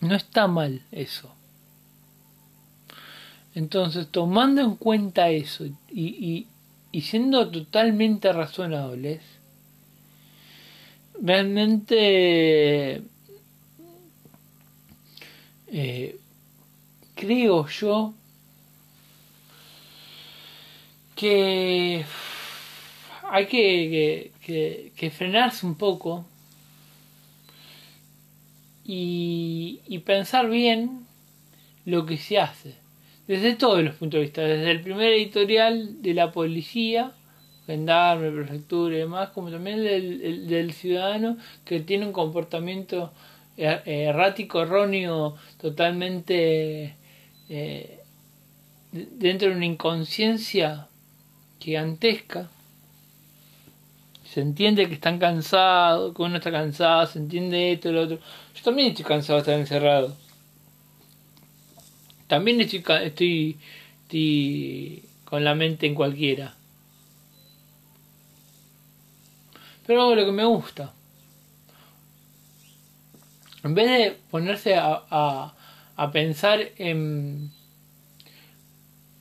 No 0.00 0.14
está 0.14 0.46
mal 0.46 0.82
eso. 0.92 1.30
Entonces, 3.54 4.08
tomando 4.10 4.62
en 4.62 4.76
cuenta 4.76 5.28
eso 5.30 5.66
y, 5.66 5.74
y, 5.92 6.46
y 6.92 7.00
siendo 7.02 7.50
totalmente 7.50 8.32
razonables, 8.32 9.20
realmente 11.20 13.02
eh, 15.68 16.18
creo 17.14 17.68
yo 17.68 18.14
que 21.14 22.04
hay 23.30 23.46
que, 23.46 24.32
que, 24.96 25.10
frenarse 25.10 25.66
un 25.66 25.76
poco 25.76 26.24
y, 28.84 29.80
y, 29.86 29.98
pensar 30.00 30.48
bien 30.48 31.06
lo 31.84 32.06
que 32.06 32.16
se 32.16 32.38
hace, 32.38 32.74
desde 33.28 33.54
todos 33.54 33.82
los 33.82 33.94
puntos 33.94 34.18
de 34.18 34.22
vista, 34.22 34.42
desde 34.42 34.70
el 34.70 34.80
primer 34.80 35.12
editorial 35.12 36.02
de 36.02 36.14
la 36.14 36.32
policía, 36.32 37.12
gendarme, 37.66 38.30
prefectura 38.30 38.96
y 38.96 38.98
demás, 38.98 39.30
como 39.30 39.50
también 39.50 39.82
del, 39.82 40.48
del 40.48 40.72
ciudadano 40.72 41.36
que 41.64 41.80
tiene 41.80 42.06
un 42.06 42.12
comportamiento 42.12 43.12
er, 43.56 43.82
errático, 43.86 44.62
erróneo, 44.62 45.36
totalmente 45.60 46.96
eh, 47.48 48.00
dentro 48.92 49.50
de 49.50 49.56
una 49.56 49.66
inconsciencia 49.66 50.88
gigantesca. 51.60 52.50
Se 54.32 54.40
entiende 54.40 54.86
que 54.88 54.94
están 54.94 55.18
cansados, 55.18 56.14
que 56.14 56.22
uno 56.22 56.36
está 56.36 56.52
cansado, 56.52 57.06
se 57.06 57.18
entiende 57.18 57.72
esto 57.72 57.88
y 57.88 57.92
lo 57.92 58.02
otro. 58.02 58.18
Yo 58.54 58.62
también 58.62 58.88
estoy 58.88 59.04
cansado 59.04 59.38
de 59.38 59.40
estar 59.40 59.58
encerrado. 59.58 60.16
También 62.28 62.60
estoy, 62.60 62.84
estoy, 63.02 63.58
estoy 64.02 65.04
con 65.24 65.42
la 65.42 65.54
mente 65.54 65.86
en 65.86 65.94
cualquiera. 65.94 66.54
Pero 69.86 70.02
hago 70.02 70.14
lo 70.14 70.24
que 70.24 70.32
me 70.32 70.44
gusta. 70.44 70.92
En 73.64 73.74
vez 73.74 73.88
de 73.88 74.16
ponerse 74.30 74.76
a 74.76 75.54
a 76.00 76.10
pensar 76.10 76.60
en, 76.78 77.50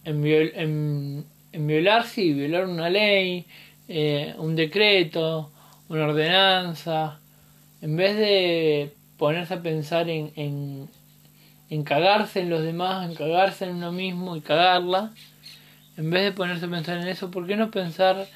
en, 0.06 1.26
en, 1.52 1.68
violarse 1.68 2.22
y 2.22 2.34
violar 2.34 2.68
una 2.68 2.90
ley, 2.90 3.46
eh, 3.90 4.34
un 4.38 4.56
decreto, 4.56 5.52
una 5.90 6.06
ordenanza, 6.06 7.20
en 7.82 7.98
vez 7.98 8.16
de 8.16 8.94
ponerse 9.18 9.56
a 9.56 9.62
pensar 9.62 10.10
en, 10.10 10.32
en, 10.38 10.90
en 11.70 11.84
cagarse 11.84 12.40
en 12.40 12.50
los 12.50 12.64
demás, 12.64 13.10
en 13.10 13.16
cagarse 13.16 13.66
en 13.66 13.76
uno 13.76 13.92
mismo 13.92 14.38
y 14.38 14.42
cagarla, 14.42 15.12
en 15.98 16.10
vez 16.10 16.24
de 16.24 16.32
ponerse 16.32 16.66
a 16.66 16.70
pensar 16.70 16.98
en 17.00 17.08
eso, 17.10 17.30
¿por 17.30 17.46
qué 17.46 17.58
no 17.58 17.72
pensar 17.72 18.28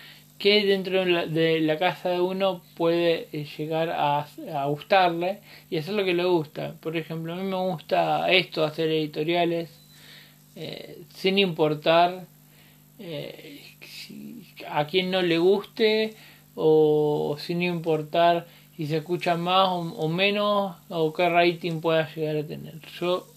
que 0.43 0.65
dentro 0.65 1.05
de 1.05 1.61
la, 1.61 1.77
casa 1.77 2.09
de 2.09 2.19
uno 2.19 2.61
puede 2.75 3.29
eh, 3.31 3.45
llegar 3.57 3.89
a, 3.89 4.27
gustarle 4.65 5.39
y 5.69 5.77
hacer 5.77 5.93
lo 5.93 6.03
que 6.03 6.13
le 6.13 6.25
gusta. 6.25 6.75
Por 6.81 6.97
ejemplo, 6.97 7.31
a 7.31 7.37
mí 7.37 7.43
me 7.43 7.55
gusta 7.55 8.29
esto, 8.29 8.65
hacer 8.65 8.89
editoriales, 8.89 9.69
eh, 10.57 10.99
sin 11.13 11.37
importar 11.37 12.25
eh, 12.99 13.62
a 14.69 14.87
quien 14.87 15.11
no 15.11 15.21
le 15.21 15.37
guste 15.37 16.15
o, 16.55 17.37
sin 17.39 17.61
importar 17.61 18.47
si 18.75 18.87
se 18.87 18.97
escucha 18.97 19.35
más 19.37 19.67
o, 19.69 20.07
menos 20.09 20.75
o 20.89 21.13
qué 21.13 21.29
rating 21.29 21.81
pueda 21.81 22.13
llegar 22.13 22.37
a 22.37 22.43
tener. 22.47 22.79
Yo 22.99 23.27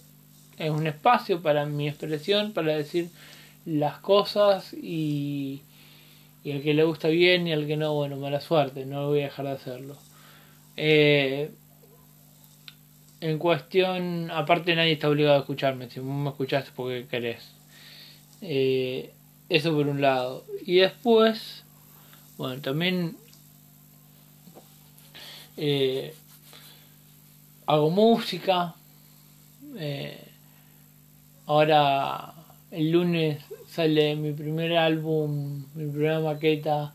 es 0.57 0.69
un 0.71 0.87
espacio 0.87 1.41
para 1.41 1.65
mi 1.65 1.87
expresión, 1.87 2.53
para 2.53 2.75
decir 2.75 3.09
las 3.65 3.99
cosas 3.99 4.73
y 4.73 5.61
y 6.47 6.53
al 6.53 6.61
que 6.61 6.73
le 6.73 6.85
gusta 6.85 7.09
bien 7.09 7.45
y 7.45 7.51
al 7.51 7.67
que 7.67 7.75
no, 7.75 7.93
bueno, 7.93 8.15
mala 8.15 8.39
suerte, 8.39 8.85
no 8.85 9.07
voy 9.07 9.19
a 9.19 9.23
dejar 9.23 9.47
de 9.47 9.51
hacerlo. 9.51 9.97
Eh, 10.77 11.51
en 13.19 13.37
cuestión, 13.37 14.31
aparte 14.31 14.73
nadie 14.73 14.93
está 14.93 15.09
obligado 15.09 15.35
a 15.35 15.39
escucharme, 15.39 15.89
si 15.89 15.99
me 15.99 16.29
escuchaste 16.29 16.71
porque 16.73 17.05
querés. 17.07 17.51
Eh, 18.41 19.11
eso 19.49 19.73
por 19.73 19.87
un 19.87 20.01
lado. 20.01 20.43
Y 20.65 20.77
después, 20.77 21.63
bueno, 22.37 22.61
también 22.61 23.15
eh, 25.55 26.13
hago 27.65 27.89
música. 27.89 28.75
Eh, 29.77 30.23
ahora 31.45 32.33
el 32.71 32.91
lunes 32.91 33.43
sale 33.67 34.15
mi 34.15 34.33
primer 34.33 34.77
álbum, 34.77 35.65
mi 35.75 35.89
primera 35.89 36.19
maqueta 36.19 36.93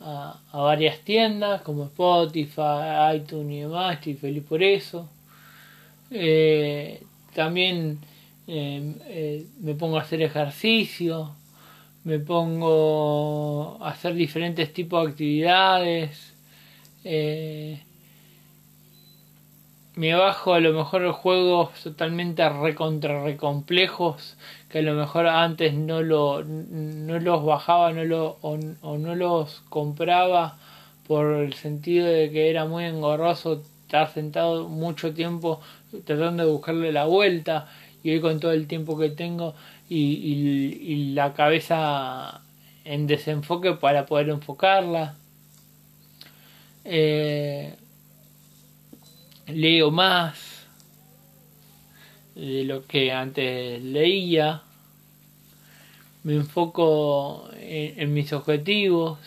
a, 0.00 0.40
varias 0.52 1.00
tiendas 1.00 1.62
como 1.62 1.84
Spotify, 1.84 3.16
iTunes 3.16 3.52
y 3.52 3.60
demás. 3.60 3.94
Estoy 3.98 4.14
feliz 4.14 4.44
por 4.44 4.62
eso. 4.62 5.08
Eh, 6.10 7.02
también 7.34 8.00
me 8.46 9.74
pongo 9.78 9.98
a 9.98 10.02
hacer 10.02 10.22
ejercicio, 10.22 11.36
me 12.10 12.18
pongo 12.18 13.78
a 13.80 13.90
hacer 13.90 14.14
diferentes 14.14 14.72
tipos 14.72 15.04
de 15.04 15.10
actividades. 15.12 16.34
Eh, 17.04 17.80
me 19.94 20.14
bajo 20.14 20.54
a 20.54 20.60
lo 20.60 20.72
mejor 20.72 21.08
juegos 21.12 21.70
totalmente 21.84 22.48
recontra 22.48 23.22
recomplejos 23.22 24.36
que 24.68 24.80
a 24.80 24.82
lo 24.82 24.94
mejor 24.94 25.28
antes 25.28 25.74
no 25.74 26.02
lo 26.02 26.42
no 26.42 27.20
los 27.20 27.44
bajaba 27.44 27.92
no 27.92 28.04
lo 28.04 28.38
o, 28.40 28.56
no 28.56 29.14
los 29.14 29.60
compraba 29.68 30.56
por 31.06 31.34
el 31.34 31.54
sentido 31.54 32.06
de 32.06 32.30
que 32.30 32.50
era 32.50 32.64
muy 32.64 32.84
engorroso 32.86 33.62
estar 33.84 34.12
sentado 34.12 34.68
mucho 34.68 35.14
tiempo 35.14 35.60
tratando 36.04 36.44
de 36.44 36.50
buscarle 36.50 36.92
la 36.92 37.04
vuelta 37.04 37.68
y 38.02 38.10
hoy 38.10 38.20
con 38.20 38.40
todo 38.40 38.52
el 38.52 38.66
tiempo 38.66 38.98
que 38.98 39.10
tengo 39.10 39.54
y, 39.90 40.86
y 40.92 41.12
la 41.12 41.34
cabeza 41.34 42.42
en 42.84 43.06
desenfoque 43.06 43.74
para 43.74 44.06
poder 44.06 44.30
enfocarla 44.30 45.16
eh, 46.84 47.74
leo 49.48 49.90
más 49.90 50.66
de 52.34 52.64
lo 52.64 52.86
que 52.86 53.12
antes 53.12 53.82
leía, 53.82 54.62
me 56.22 56.34
enfoco 56.34 57.48
en, 57.54 58.12
mis 58.14 58.32
objetivos. 58.32 59.18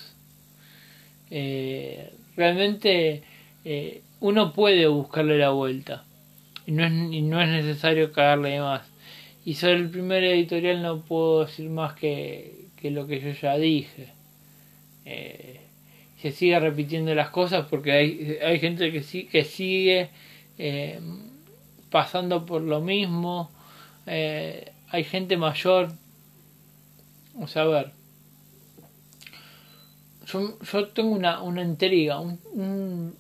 Eh, 1.30 2.14
realmente 2.36 3.24
eh, 3.66 4.02
uno 4.20 4.54
puede 4.54 4.88
buscarle 4.88 5.38
la 5.38 5.50
vuelta 5.50 6.06
y 6.66 6.72
no 6.72 6.86
es, 6.86 6.92
no 6.92 7.42
es 7.42 7.50
necesario 7.50 8.12
cagarle 8.12 8.60
más. 8.60 8.82
Y 9.46 9.56
sobre 9.56 9.76
el 9.76 9.90
primer 9.90 10.24
editorial 10.24 10.82
no 10.82 11.02
puedo 11.02 11.46
decir 11.46 11.70
más 11.70 11.94
que, 11.94 12.68
que 12.78 12.92
lo 12.92 13.08
que 13.08 13.20
yo 13.20 13.32
ya 13.32 13.58
dije. 13.58 14.08
Eh, 15.06 15.60
se 16.22 16.32
sigue 16.32 16.58
repitiendo 16.60 17.14
las 17.14 17.30
cosas 17.30 17.68
porque 17.70 17.92
hay, 17.92 18.38
hay 18.42 18.60
gente 18.60 18.92
que, 18.94 19.04
sí, 19.04 19.26
que 19.26 19.44
sigue 19.44 20.10
eh, 20.58 21.00
pasando 21.90 22.46
por 22.46 22.62
lo 22.62 22.80
mismo. 22.80 23.52
Eh, 24.06 24.72
hay 24.90 25.04
gente 25.04 25.36
mayor. 25.36 25.92
O 27.36 27.48
sea, 27.48 27.64
a 27.64 27.66
ver. 27.66 27.92
Yo, 30.26 30.58
yo 30.62 30.88
tengo 30.88 31.12
una, 31.12 31.42
una 31.42 31.62
intriga, 31.62 32.20
un, 32.20 32.40
un, 32.54 33.16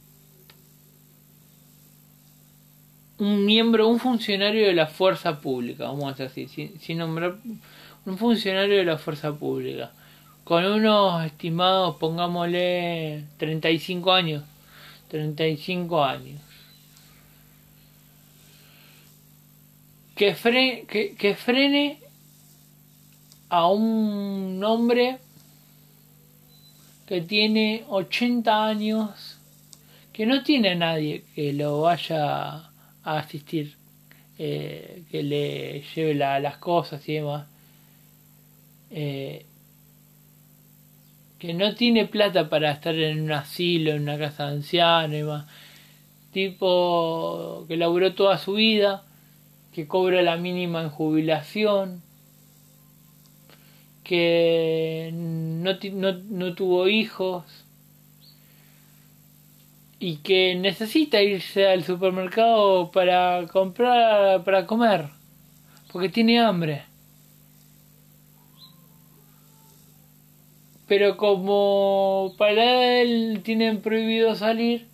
un, 3.23 3.45
miembro, 3.45 3.87
un 3.87 3.99
funcionario 3.99 4.67
de 4.67 4.73
la 4.73 4.87
fuerza 4.87 5.39
pública, 5.39 5.85
vamos 5.85 6.19
a 6.19 6.23
decir 6.23 6.47
así, 6.51 6.73
sin 6.79 6.97
nombrar 6.97 7.35
un 8.05 8.17
funcionario 8.17 8.77
de 8.77 8.85
la 8.85 8.97
fuerza 8.97 9.33
pública 9.33 9.91
con 10.43 10.65
unos 10.65 11.25
estimados, 11.25 11.95
pongámosle 11.95 13.23
35 13.37 14.11
años, 14.11 14.43
35 15.07 16.03
años. 16.03 16.41
Que, 20.15 20.35
frene, 20.35 20.85
que, 20.87 21.15
que 21.15 21.35
frene 21.35 21.99
a 23.49 23.67
un 23.67 24.61
hombre 24.63 25.17
que 27.07 27.21
tiene 27.21 27.85
80 27.87 28.65
años, 28.65 29.37
que 30.11 30.25
no 30.25 30.43
tiene 30.43 30.71
a 30.71 30.75
nadie 30.75 31.23
que 31.33 31.53
lo 31.53 31.81
vaya 31.81 32.72
a 33.03 33.19
asistir, 33.19 33.75
eh, 34.37 35.03
que 35.11 35.23
le 35.23 35.83
lleve 35.95 36.15
las 36.15 36.57
cosas 36.57 37.07
y 37.07 37.13
demás. 37.13 37.47
Eh, 38.91 39.45
que 41.39 41.53
no 41.53 41.75
tiene 41.75 42.05
plata 42.05 42.49
para 42.49 42.71
estar 42.71 42.95
en 42.95 43.21
un 43.21 43.31
asilo, 43.33 43.91
en 43.91 44.03
una 44.03 44.17
casa 44.17 44.47
de 44.47 44.53
ancianos 44.53 45.19
y 45.19 45.23
más. 45.23 45.45
Tipo 46.31 47.65
que 47.67 47.77
laburó 47.77 48.13
toda 48.13 48.37
su 48.37 48.53
vida, 48.53 49.03
que 49.73 49.87
cobra 49.87 50.21
la 50.21 50.37
mínima 50.37 50.81
en 50.81 50.89
jubilación, 50.89 52.01
que 54.03 55.11
no, 55.13 55.73
no, 55.93 56.13
no 56.13 56.53
tuvo 56.55 56.87
hijos 56.87 57.62
y 60.03 60.17
que 60.17 60.55
necesita 60.55 61.21
irse 61.21 61.65
al 61.65 61.85
supermercado 61.85 62.91
para 62.91 63.47
comprar, 63.47 64.43
para 64.43 64.65
comer, 64.65 65.05
porque 65.93 66.09
tiene 66.09 66.41
hambre. 66.41 66.83
Pero 70.89 71.15
como 71.15 72.33
para 72.37 72.99
él 72.99 73.39
tienen 73.45 73.79
prohibido 73.79 74.35
salir, 74.35 74.87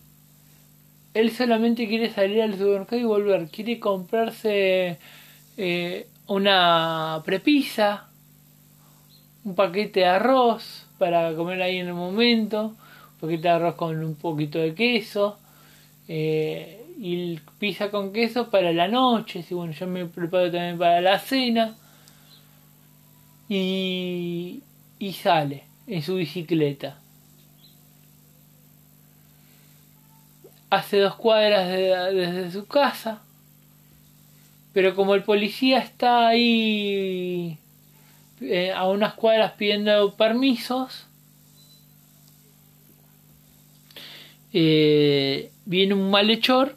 él 1.15 1.31
solamente 1.31 1.87
quiere 1.87 2.11
salir 2.11 2.43
al 2.43 2.55
supermercado 2.55 3.01
y 3.01 3.05
volver. 3.05 3.49
Quiere 3.49 3.79
comprarse 3.79 4.99
eh, 5.57 6.07
una 6.27 7.23
prepisa, 7.25 8.09
un 9.43 9.55
paquete 9.55 10.01
de 10.01 10.05
arroz 10.05 10.85
para 10.99 11.33
comer 11.33 11.63
ahí 11.63 11.77
en 11.77 11.87
el 11.87 11.95
momento, 11.95 12.75
paquete 13.19 13.43
de 13.43 13.49
arroz 13.49 13.75
con 13.75 14.03
un 14.03 14.15
poquito 14.15 14.59
de 14.59 14.73
queso. 14.73 15.37
Eh, 16.07 16.79
y 17.01 17.39
pizza 17.59 17.89
con 17.91 18.11
queso 18.11 18.49
para 18.49 18.73
la 18.73 18.89
noche, 18.89 19.41
si 19.41 19.53
bueno, 19.53 19.71
yo 19.71 19.87
me 19.87 20.05
preparo 20.05 20.51
también 20.51 20.77
para 20.77 20.99
la 20.99 21.17
cena 21.17 21.77
y, 23.47 24.61
y 24.99 25.13
sale 25.13 25.63
en 25.87 26.03
su 26.03 26.15
bicicleta. 26.15 26.99
Hace 30.69 30.97
dos 30.97 31.15
cuadras 31.15 31.69
desde 31.69 32.51
su 32.51 32.67
casa, 32.67 33.21
pero 34.73 34.93
como 34.93 35.15
el 35.15 35.23
policía 35.23 35.79
está 35.79 36.27
ahí 36.27 37.57
eh, 38.41 38.71
a 38.71 38.87
unas 38.89 39.13
cuadras 39.13 39.53
pidiendo 39.53 40.15
permisos, 40.15 41.05
eh, 44.53 45.51
viene 45.65 45.93
un 45.93 46.09
malhechor 46.09 46.75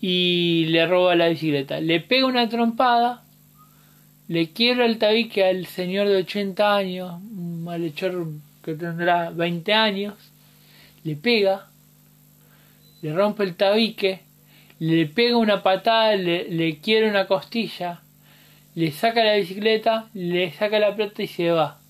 y 0.00 0.66
le 0.68 0.86
roba 0.86 1.14
la 1.14 1.28
bicicleta. 1.28 1.80
Le 1.80 2.00
pega 2.00 2.26
una 2.26 2.48
trompada 2.48 3.24
le 4.30 4.52
quiebra 4.52 4.86
el 4.86 4.98
tabique 4.98 5.44
al 5.44 5.66
señor 5.66 6.06
de 6.06 6.18
80 6.18 6.76
años, 6.76 7.14
un 7.14 7.64
malhechor 7.64 8.28
que 8.62 8.74
tendrá 8.74 9.30
20 9.30 9.74
años, 9.74 10.14
le 11.02 11.16
pega, 11.16 11.66
le 13.02 13.12
rompe 13.12 13.42
el 13.42 13.56
tabique, 13.56 14.20
le 14.78 15.06
pega 15.06 15.36
una 15.36 15.64
patada, 15.64 16.14
le, 16.14 16.48
le 16.48 16.78
quiere 16.78 17.10
una 17.10 17.26
costilla, 17.26 18.02
le 18.76 18.92
saca 18.92 19.24
la 19.24 19.34
bicicleta, 19.34 20.08
le 20.14 20.52
saca 20.52 20.78
la 20.78 20.94
plata 20.94 21.24
y 21.24 21.26
se 21.26 21.50
va. 21.50 21.80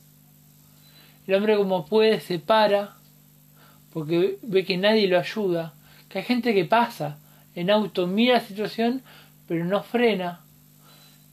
El 1.27 1.35
hombre 1.35 1.59
como 1.59 1.85
puede 1.85 2.21
se 2.21 2.38
para, 2.38 2.97
porque 3.92 4.38
ve 4.42 4.64
que 4.64 4.76
nadie 4.76 5.09
lo 5.09 5.18
ayuda, 5.18 5.74
que 6.09 6.18
hay 6.18 6.24
gente 6.24 6.55
que 6.55 6.64
pasa 6.64 7.18
en 7.55 7.70
auto, 7.70 8.07
mira 8.07 8.35
la 8.35 8.40
situación, 8.40 9.03
pero 9.46 9.64
no 9.64 9.83
frena, 9.83 10.40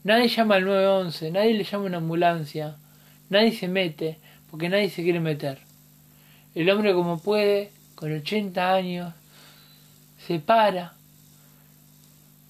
Nadie 0.04 0.28
llama 0.28 0.54
al 0.54 0.64
911, 0.64 1.32
nadie 1.32 1.54
le 1.54 1.64
llama 1.64 1.84
a 1.84 1.86
una 1.88 1.96
ambulancia, 1.98 2.76
nadie 3.30 3.52
se 3.52 3.66
mete, 3.66 4.16
porque 4.50 4.68
nadie 4.68 4.90
se 4.90 5.02
quiere 5.02 5.20
meter. 5.20 5.58
El 6.54 6.70
hombre 6.70 6.94
como 6.94 7.18
puede, 7.18 7.72
con 7.94 8.10
80 8.12 8.74
años, 8.74 9.12
se 10.26 10.38
para, 10.38 10.94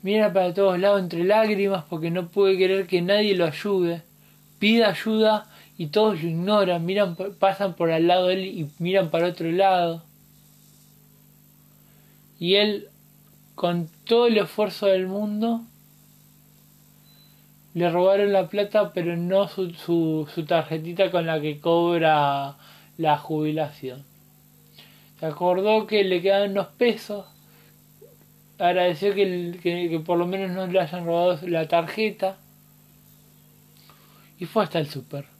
mira 0.02 0.32
para 0.32 0.52
todos 0.54 0.78
lados 0.78 1.00
entre 1.00 1.24
lágrimas 1.24 1.84
porque 1.88 2.10
no 2.10 2.28
puede 2.28 2.56
querer 2.56 2.86
que 2.86 3.02
nadie 3.02 3.34
lo 3.34 3.46
ayude, 3.46 4.02
pide 4.58 4.84
ayuda 4.84 5.46
y 5.78 5.86
todos 5.86 6.20
lo 6.20 6.28
ignoran, 6.28 6.84
miran, 6.84 7.16
pasan 7.38 7.74
por 7.74 7.92
al 7.92 8.08
lado 8.08 8.26
de 8.26 8.34
él 8.34 8.44
y 8.46 8.70
miran 8.80 9.10
para 9.10 9.28
otro 9.28 9.48
lado. 9.52 10.02
Y 12.40 12.56
él, 12.56 12.88
con 13.54 13.88
todo 14.04 14.26
el 14.26 14.38
esfuerzo 14.38 14.86
del 14.86 15.06
mundo, 15.06 15.62
le 17.74 17.88
robaron 17.90 18.32
la 18.32 18.48
plata, 18.48 18.92
pero 18.92 19.16
no 19.16 19.46
su, 19.46 19.70
su, 19.70 20.28
su 20.34 20.44
tarjetita 20.44 21.12
con 21.12 21.26
la 21.26 21.40
que 21.40 21.60
cobra 21.60 22.56
la 22.96 23.16
jubilación. 23.16 24.04
Se 25.20 25.26
acordó 25.26 25.86
que 25.86 26.02
le 26.02 26.20
quedaban 26.20 26.50
unos 26.50 26.66
pesos, 26.66 27.24
agradeció 28.58 29.14
que, 29.14 29.60
que, 29.62 29.88
que 29.88 30.00
por 30.00 30.18
lo 30.18 30.26
menos 30.26 30.50
no 30.50 30.66
le 30.66 30.80
hayan 30.80 31.06
robado 31.06 31.38
la 31.46 31.68
tarjeta 31.68 32.36
y 34.40 34.44
fue 34.46 34.64
hasta 34.64 34.80
el 34.80 34.88
súper. 34.88 35.37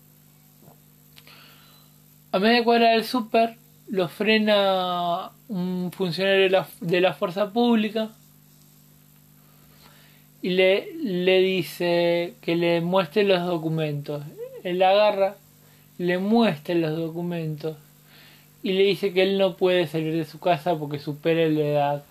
A 2.31 2.39
media 2.39 2.63
cuadra 2.63 2.91
del 2.91 3.05
súper 3.05 3.57
lo 3.89 4.07
frena 4.09 5.31
un 5.49 5.91
funcionario 5.93 6.43
de 6.43 6.51
la, 6.51 6.69
de 6.83 7.01
la 7.01 7.15
fuerza 7.15 7.55
pública 7.55 8.11
y 10.43 10.51
le, 10.51 10.93
le 11.03 11.41
dice 11.41 12.35
que 12.43 12.55
le 12.55 12.83
muestre 12.83 13.25
los 13.25 13.47
documentos. 13.47 14.23
Él 14.63 14.83
agarra, 14.83 15.37
le 15.97 16.19
muestra 16.19 16.75
los 16.75 16.99
documentos 16.99 17.79
y 18.63 18.73
le 18.73 18.83
dice 18.83 19.15
que 19.15 19.23
él 19.23 19.39
no 19.39 19.57
puede 19.57 19.87
salir 19.87 20.13
de 20.13 20.27
su 20.27 20.39
casa 20.39 20.77
porque 20.79 20.99
supera 20.99 21.49
la 21.49 21.61
edad 21.61 22.05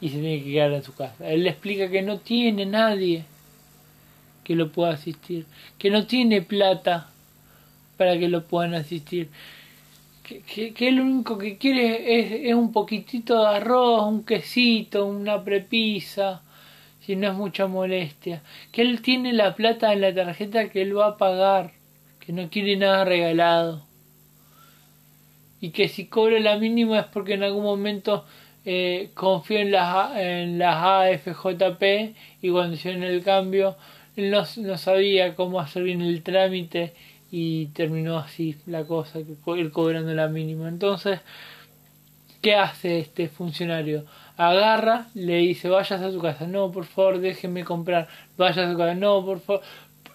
y 0.00 0.10
se 0.10 0.20
tiene 0.20 0.44
que 0.44 0.52
quedar 0.52 0.72
en 0.72 0.84
su 0.84 0.94
casa. 0.94 1.28
Él 1.28 1.42
le 1.42 1.50
explica 1.50 1.90
que 1.90 2.02
no 2.02 2.18
tiene 2.18 2.66
nadie 2.66 3.24
que 4.44 4.54
lo 4.54 4.70
pueda 4.70 4.92
asistir, 4.92 5.44
que 5.76 5.90
no 5.90 6.06
tiene 6.06 6.40
plata 6.40 7.08
para 7.96 8.18
que 8.18 8.28
lo 8.28 8.44
puedan 8.44 8.74
asistir, 8.74 9.28
que, 10.22 10.40
que, 10.40 10.72
que 10.72 10.92
lo 10.92 11.02
único 11.02 11.38
que 11.38 11.58
quiere 11.58 12.20
es, 12.20 12.46
es, 12.46 12.54
un 12.54 12.72
poquitito 12.72 13.40
de 13.40 13.56
arroz, 13.56 14.06
un 14.06 14.24
quesito, 14.24 15.06
una 15.06 15.44
prepisa, 15.44 16.42
si 17.00 17.16
no 17.16 17.28
es 17.28 17.34
mucha 17.34 17.66
molestia, 17.66 18.42
que 18.72 18.82
él 18.82 19.02
tiene 19.02 19.32
la 19.32 19.54
plata 19.54 19.92
en 19.92 20.00
la 20.00 20.14
tarjeta 20.14 20.70
que 20.70 20.82
él 20.82 20.96
va 20.96 21.08
a 21.08 21.16
pagar, 21.18 21.72
que 22.20 22.32
no 22.32 22.48
quiere 22.48 22.76
nada 22.76 23.04
regalado. 23.04 23.82
Y 25.60 25.70
que 25.70 25.88
si 25.88 26.06
cobra 26.06 26.40
la 26.40 26.58
mínima 26.58 27.00
es 27.00 27.06
porque 27.06 27.34
en 27.34 27.42
algún 27.42 27.64
momento 27.64 28.24
eh, 28.64 29.10
confió 29.14 29.58
en 29.58 29.72
las, 29.72 30.16
en 30.16 30.58
las 30.58 30.76
AFJP 30.76 32.14
y 32.40 32.50
cuando 32.50 32.74
hicieron 32.74 33.02
el 33.02 33.22
cambio 33.22 33.76
no, 34.16 34.44
no, 34.56 34.78
sabía 34.78 35.34
cómo 35.34 35.60
hacer 35.60 35.82
bien 35.82 36.00
el 36.00 36.22
trámite 36.22 36.94
y 37.36 37.66
terminó 37.74 38.16
así 38.18 38.56
la 38.64 38.84
cosa, 38.84 39.18
ir 39.18 39.72
cobrando 39.72 40.14
la 40.14 40.28
mínima. 40.28 40.68
Entonces, 40.68 41.18
¿qué 42.40 42.54
hace 42.54 43.00
este 43.00 43.28
funcionario? 43.28 44.04
Agarra, 44.36 45.08
le 45.14 45.38
dice, 45.38 45.68
vayas 45.68 46.00
a 46.00 46.12
su 46.12 46.20
casa, 46.20 46.46
no, 46.46 46.70
por 46.70 46.84
favor, 46.84 47.18
déjeme 47.18 47.64
comprar, 47.64 48.06
vayas 48.36 48.58
a 48.58 48.70
su 48.70 48.78
casa, 48.78 48.94
no, 48.94 49.24
por 49.24 49.40
favor. 49.40 49.62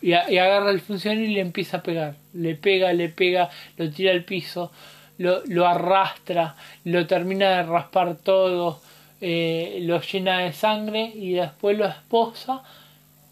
Y, 0.01 0.11
y 0.11 0.37
agarra 0.37 0.71
el 0.71 0.79
funcionario 0.79 1.25
y 1.25 1.33
le 1.33 1.41
empieza 1.41 1.77
a 1.77 1.83
pegar. 1.83 2.15
Le 2.31 2.55
pega, 2.55 2.93
le 2.93 3.09
pega, 3.09 3.49
lo 3.75 3.89
tira 3.91 4.13
al 4.13 4.23
piso, 4.23 4.71
lo, 5.17 5.43
lo 5.45 5.67
arrastra, 5.67 6.55
lo 6.85 7.05
termina 7.05 7.49
de 7.49 7.63
raspar 7.63 8.15
todo, 8.15 8.79
eh, 9.19 9.79
lo 9.81 9.99
llena 9.99 10.39
de 10.39 10.53
sangre 10.53 11.11
y 11.13 11.33
después 11.33 11.77
lo 11.77 11.85
esposa 11.85 12.63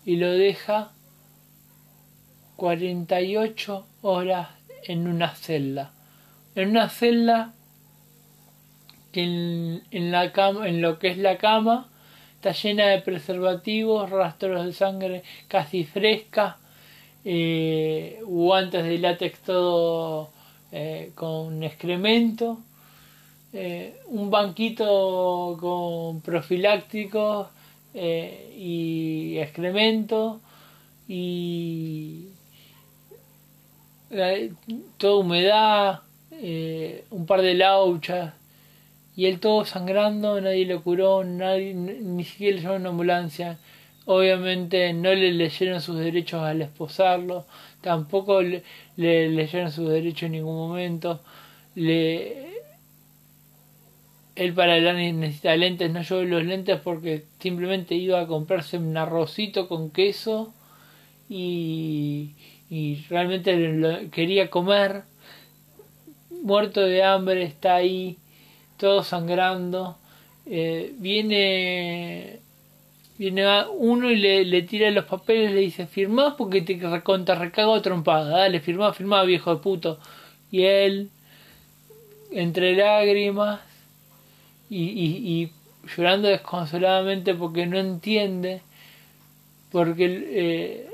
y 0.04 0.18
lo 0.18 0.30
deja 0.30 0.92
48 2.58 3.88
horas 4.02 4.50
en 4.84 5.08
una 5.08 5.34
celda. 5.34 5.92
En 6.56 6.70
una 6.72 6.90
celda 6.90 7.54
que 9.14 9.24
en, 9.24 9.84
en, 9.92 10.12
la 10.12 10.34
cama, 10.34 10.68
en 10.68 10.82
lo 10.82 11.00
que 11.00 11.08
es 11.08 11.18
la 11.18 11.38
cama 11.38 11.88
está 12.36 12.52
llena 12.52 12.88
de 12.88 13.02
preservativos, 13.02 14.10
rastros 14.10 14.66
de 14.66 14.74
sangre 14.74 15.24
casi 15.48 15.86
fresca, 15.86 16.58
eh, 17.26 18.22
guantes 18.24 18.86
de 18.86 19.00
látex 19.00 19.40
todo 19.40 20.30
eh, 20.72 21.12
con 21.16 21.64
excremento, 21.64 22.60
eh, 23.54 24.00
un 24.08 24.30
banquito 24.30 25.58
con 25.60 26.22
profilácticos 26.22 27.48
y 27.94 29.38
excremento 29.40 30.40
y 31.08 32.28
toda 34.98 35.16
humedad, 35.18 36.02
eh, 36.32 37.04
un 37.12 37.26
par 37.26 37.42
de 37.42 37.54
lauchas 37.56 38.34
y 39.16 39.26
él 39.26 39.40
todo 39.40 39.66
sangrando, 39.66 40.40
nadie 40.40 40.66
lo 40.66 40.84
curó, 40.84 41.24
nadie, 41.24 41.74
ni 41.74 42.24
siquiera 42.24 42.58
le 42.58 42.62
llamó 42.62 42.76
una 42.76 42.90
ambulancia. 42.90 43.58
Obviamente 44.06 44.94
no 44.94 45.14
le 45.14 45.34
leyeron 45.34 45.82
sus 45.82 45.98
derechos 46.00 46.44
al 46.44 46.62
esposarlo, 46.62 47.46
tampoco 47.82 48.42
le, 48.42 48.64
le 48.96 49.30
leyeron 49.30 49.72
sus 49.72 49.90
derechos 49.90 50.24
en 50.24 50.34
ningún 50.34 50.56
momento. 50.56 51.22
Le, 51.76 52.48
él 54.38 54.54
para 54.54 54.78
el 54.78 55.20
necesita 55.20 55.56
lentes, 55.56 55.92
no 55.92 56.04
yo 56.04 56.24
los 56.24 56.46
lentes 56.46 56.80
porque 56.80 57.24
simplemente 57.40 57.96
iba 57.96 58.22
a 58.22 58.28
comprarse 58.28 58.78
un 58.78 58.96
arrocito 58.96 59.68
con 59.68 59.90
queso 59.90 60.54
y, 61.28 62.36
y 62.70 63.06
realmente 63.10 64.10
quería 64.12 64.50
comer, 64.50 65.04
muerto 66.44 66.82
de 66.82 67.04
hambre, 67.04 67.44
está 67.44 67.76
ahí, 67.76 68.18
todo 68.78 69.04
sangrando. 69.04 69.98
Eh, 70.46 70.94
viene 70.98 72.40
viene 73.18 73.66
uno 73.74 74.12
y 74.12 74.16
le, 74.16 74.46
le 74.46 74.62
tira 74.62 74.92
los 74.92 75.06
papeles, 75.06 75.52
le 75.52 75.62
dice, 75.62 75.88
firmá 75.88 76.38
porque 76.38 76.62
te 76.62 76.76
recontra 76.76 77.36
recago 77.36 77.82
trompada, 77.82 78.40
dale, 78.40 78.60
firmá, 78.60 78.94
firmá, 78.94 79.24
viejo 79.24 79.56
de 79.56 79.62
puto. 79.62 80.00
Y 80.52 80.64
él, 80.64 81.10
entre 82.32 82.76
lágrimas, 82.76 83.62
y, 84.70 84.84
y, 84.84 85.44
y 85.44 85.52
llorando 85.96 86.28
desconsoladamente 86.28 87.34
porque 87.34 87.66
no 87.66 87.80
entiende, 87.80 88.62
porque 89.72 90.06
eh, 90.30 90.90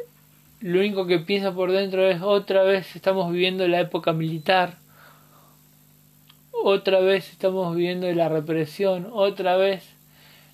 lo 0.63 0.79
único 0.79 1.05
que 1.05 1.19
piensa 1.19 1.53
por 1.53 1.71
dentro 1.71 2.07
es 2.07 2.21
otra 2.21 2.63
vez 2.63 2.95
estamos 2.95 3.31
viviendo 3.31 3.67
la 3.67 3.81
época 3.81 4.13
militar, 4.13 4.77
otra 6.63 6.99
vez 6.99 7.29
estamos 7.31 7.75
viviendo 7.75 8.11
la 8.13 8.29
represión, 8.29 9.07
otra 9.11 9.57
vez 9.57 9.83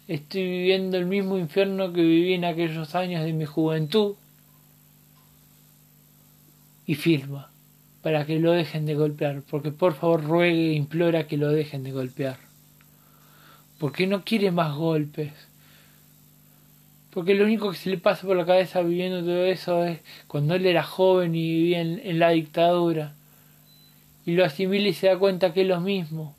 estoy 0.07 0.43
viviendo 0.43 0.97
el 0.97 1.05
mismo 1.05 1.37
infierno 1.37 1.93
que 1.93 2.01
viví 2.01 2.33
en 2.33 2.45
aquellos 2.45 2.95
años 2.95 3.23
de 3.23 3.33
mi 3.33 3.45
juventud. 3.45 4.15
Y 6.85 6.95
firma 6.95 7.51
para 8.01 8.25
que 8.25 8.39
lo 8.39 8.51
dejen 8.51 8.87
de 8.87 8.95
golpear, 8.95 9.43
porque 9.49 9.71
por 9.71 9.93
favor 9.93 10.23
ruegue 10.23 10.71
e 10.71 10.73
implora 10.73 11.27
que 11.27 11.37
lo 11.37 11.49
dejen 11.49 11.83
de 11.83 11.91
golpear 11.91 12.49
porque 13.79 14.05
no 14.05 14.23
quiere 14.23 14.51
más 14.51 14.75
golpes. 14.75 15.31
Porque 17.11 17.33
lo 17.33 17.45
único 17.45 17.71
que 17.71 17.77
se 17.77 17.89
le 17.89 17.97
pasa 17.97 18.27
por 18.27 18.37
la 18.37 18.45
cabeza 18.45 18.81
viviendo 18.81 19.21
todo 19.21 19.45
eso 19.45 19.83
es 19.83 19.99
cuando 20.27 20.55
él 20.55 20.65
era 20.65 20.83
joven 20.83 21.33
y 21.33 21.41
vivía 21.41 21.81
en, 21.81 22.19
la 22.19 22.29
dictadura. 22.29 23.15
Y 24.25 24.33
lo 24.33 24.45
asimila 24.45 24.87
y 24.87 24.93
se 24.93 25.07
da 25.07 25.17
cuenta 25.17 25.53
que 25.53 25.61
es 25.61 25.67
lo 25.67 25.81
mismo. 25.81 26.35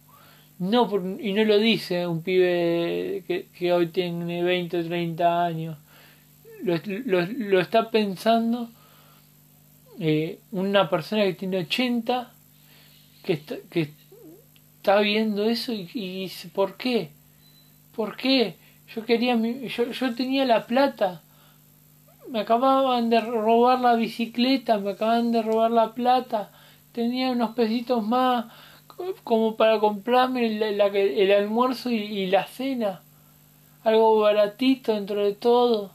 No, 0.59 0.89
por, 0.89 1.03
y 1.21 1.33
no 1.33 1.45
lo 1.45 1.59
dice 1.59 2.07
un 2.07 2.23
pibe 2.23 3.25
que, 3.27 3.47
que, 3.59 3.73
hoy 3.73 3.89
tiene 3.89 4.45
20 4.45 4.79
o 4.79 4.85
30 4.85 5.45
años. 5.45 5.79
Lo, 6.63 6.77
lo, 6.85 7.27
lo 7.27 7.61
está 7.61 7.91
pensando 7.91 8.69
eh, 9.99 10.39
una 10.53 10.89
persona 10.89 11.25
que 11.25 11.35
tiene 11.35 11.59
80 11.59 12.33
que 13.23 13.33
está, 13.35 13.57
que 13.71 13.91
está 14.79 15.01
viendo 15.01 15.45
eso 15.45 15.73
y, 15.73 15.91
y 15.93 16.23
dice, 16.23 16.49
¿por 16.49 16.77
qué? 16.77 17.11
¿Por 17.95 18.17
qué? 18.17 18.57
Yo 18.95 19.05
quería 19.05 19.37
mi, 19.37 19.69
yo, 19.69 19.91
yo 19.91 20.15
tenía 20.15 20.45
la 20.45 20.67
plata. 20.67 21.23
Me 22.29 22.41
acababan 22.41 23.11
de 23.11 23.21
robar 23.21 23.81
la 23.81 23.95
bicicleta, 23.95 24.79
me 24.79 24.93
acaban 24.93 25.33
de 25.33 25.43
robar 25.43 25.71
la 25.71 25.95
plata. 25.95 26.51
Tenía 26.93 27.31
unos 27.31 27.55
pesitos 27.55 28.05
más 28.05 28.47
como 29.25 29.57
para 29.57 29.79
comprarme 29.79 30.51
la, 30.51 30.87
el 30.87 31.33
almuerzo 31.33 31.91
y, 31.91 32.27
la 32.27 32.47
cena. 32.47 33.01
Algo 33.85 34.21
baratito 34.21 34.93
dentro 34.93 35.25
de 35.25 35.35
todo. 35.35 35.93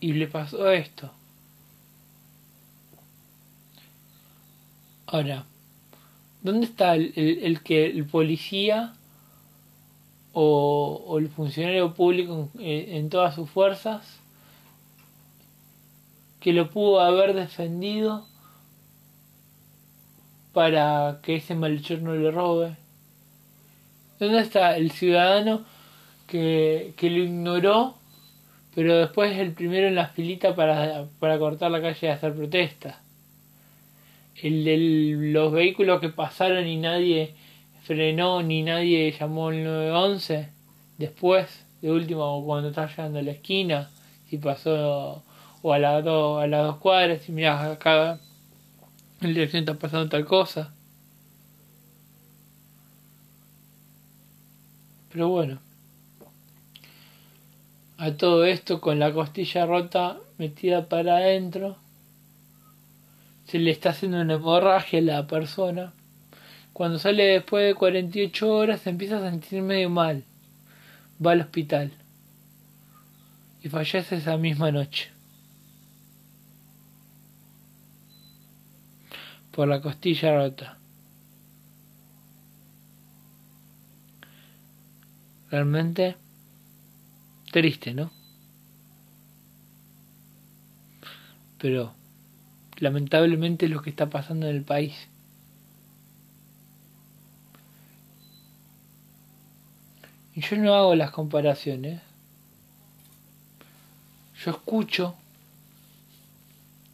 Y 0.00 0.14
le 0.14 0.26
pasó 0.26 0.70
esto. 0.70 1.10
Ahora, 5.06 5.44
¿Dónde 6.40 6.66
está 6.66 6.94
el, 6.94 7.12
el, 7.16 7.38
el 7.42 7.62
que 7.62 7.86
el 7.86 8.06
policía 8.06 8.94
o, 10.32 11.16
el 11.18 11.28
funcionario 11.28 11.94
público 11.94 12.48
en, 12.58 12.96
en 12.96 13.10
todas 13.10 13.34
sus 13.34 13.48
fuerzas 13.50 14.20
que 16.40 16.52
lo 16.52 16.70
pudo 16.70 17.00
haber 17.00 17.34
defendido 17.34 18.26
para 20.52 21.20
que 21.22 21.36
ese 21.36 21.54
malhechor 21.54 22.02
no 22.02 22.14
le 22.14 22.30
robe? 22.30 22.76
¿Dónde 24.18 24.40
está 24.40 24.76
el 24.76 24.90
ciudadano 24.90 25.64
que, 26.26 26.94
que 26.96 27.10
lo 27.10 27.18
ignoró, 27.18 27.94
pero 28.74 28.96
después 28.98 29.32
es 29.32 29.38
el 29.38 29.52
primero 29.52 29.86
en 29.86 29.94
la 29.94 30.08
filita 30.08 30.54
para, 30.54 31.06
para 31.20 31.38
cortar 31.38 31.70
la 31.70 31.80
calle 31.80 32.06
y 32.06 32.10
hacer 32.10 32.34
protesta? 32.34 33.00
El 34.34 34.64
de 34.64 35.30
los 35.32 35.52
vehículos 35.52 36.00
que 36.00 36.08
pasaron 36.08 36.66
y 36.66 36.76
nadie 36.76 37.34
frenó 37.88 38.42
ni 38.42 38.62
nadie 38.62 39.10
llamó 39.18 39.50
el 39.50 39.64
911 39.64 40.50
después, 40.98 41.64
de 41.80 41.90
último, 41.90 42.44
cuando 42.44 42.68
estás 42.68 42.90
llegando 42.90 43.18
a 43.18 43.22
la 43.22 43.30
esquina, 43.30 43.88
si 44.28 44.36
pasó 44.36 45.22
o 45.62 45.72
a, 45.72 45.78
las 45.78 46.04
dos, 46.04 46.42
a 46.42 46.46
las 46.46 46.66
dos 46.66 46.76
cuadras 46.76 47.26
y 47.26 47.32
miras 47.32 47.64
acá 47.64 48.20
en 49.22 49.28
dirección 49.28 49.60
está 49.60 49.72
pasando 49.72 50.10
tal 50.10 50.26
cosa. 50.26 50.74
Pero 55.10 55.30
bueno, 55.30 55.58
a 57.96 58.10
todo 58.12 58.44
esto 58.44 58.82
con 58.82 58.98
la 58.98 59.14
costilla 59.14 59.64
rota 59.64 60.18
metida 60.36 60.90
para 60.90 61.16
adentro, 61.16 61.78
se 63.46 63.58
le 63.58 63.70
está 63.70 63.90
haciendo 63.90 64.20
una 64.20 64.34
hemorragia 64.34 64.98
a 64.98 65.02
la 65.02 65.26
persona. 65.26 65.94
Cuando 66.78 67.00
sale 67.00 67.24
después 67.24 67.66
de 67.66 67.74
48 67.74 68.48
horas 68.54 68.82
se 68.82 68.90
empieza 68.90 69.18
a 69.18 69.28
sentir 69.28 69.62
medio 69.62 69.90
mal. 69.90 70.22
Va 71.20 71.32
al 71.32 71.40
hospital 71.40 71.90
y 73.60 73.68
fallece 73.68 74.14
esa 74.14 74.36
misma 74.36 74.70
noche. 74.70 75.10
Por 79.50 79.66
la 79.66 79.80
costilla 79.80 80.36
rota. 80.36 80.78
Realmente 85.50 86.14
triste, 87.50 87.92
¿no? 87.92 88.12
Pero 91.58 91.92
lamentablemente 92.78 93.66
es 93.66 93.72
lo 93.72 93.82
que 93.82 93.90
está 93.90 94.08
pasando 94.08 94.46
en 94.46 94.54
el 94.54 94.62
país. 94.62 95.08
Y 100.38 100.40
yo 100.40 100.56
no 100.56 100.72
hago 100.72 100.94
las 100.94 101.10
comparaciones. 101.10 102.00
Yo 104.40 104.52
escucho, 104.52 105.16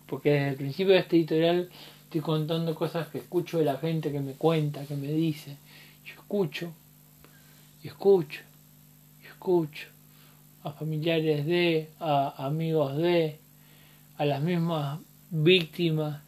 porque 0.06 0.30
desde 0.30 0.48
el 0.48 0.56
principio 0.56 0.94
de 0.94 1.00
este 1.00 1.16
editorial 1.16 1.68
estoy 2.04 2.22
contando 2.22 2.74
cosas 2.74 3.08
que 3.08 3.18
escucho 3.18 3.58
de 3.58 3.66
la 3.66 3.76
gente 3.76 4.10
que 4.10 4.20
me 4.20 4.32
cuenta, 4.32 4.86
que 4.86 4.96
me 4.96 5.08
dice. 5.08 5.58
Yo 6.06 6.14
escucho, 6.14 6.72
y 7.82 7.88
escucho, 7.88 8.40
y 9.22 9.26
escucho 9.26 9.88
a 10.62 10.72
familiares 10.72 11.44
de, 11.44 11.90
a 12.00 12.46
amigos 12.46 12.96
de, 12.96 13.40
a 14.16 14.24
las 14.24 14.40
mismas 14.40 15.00
víctimas 15.28 16.22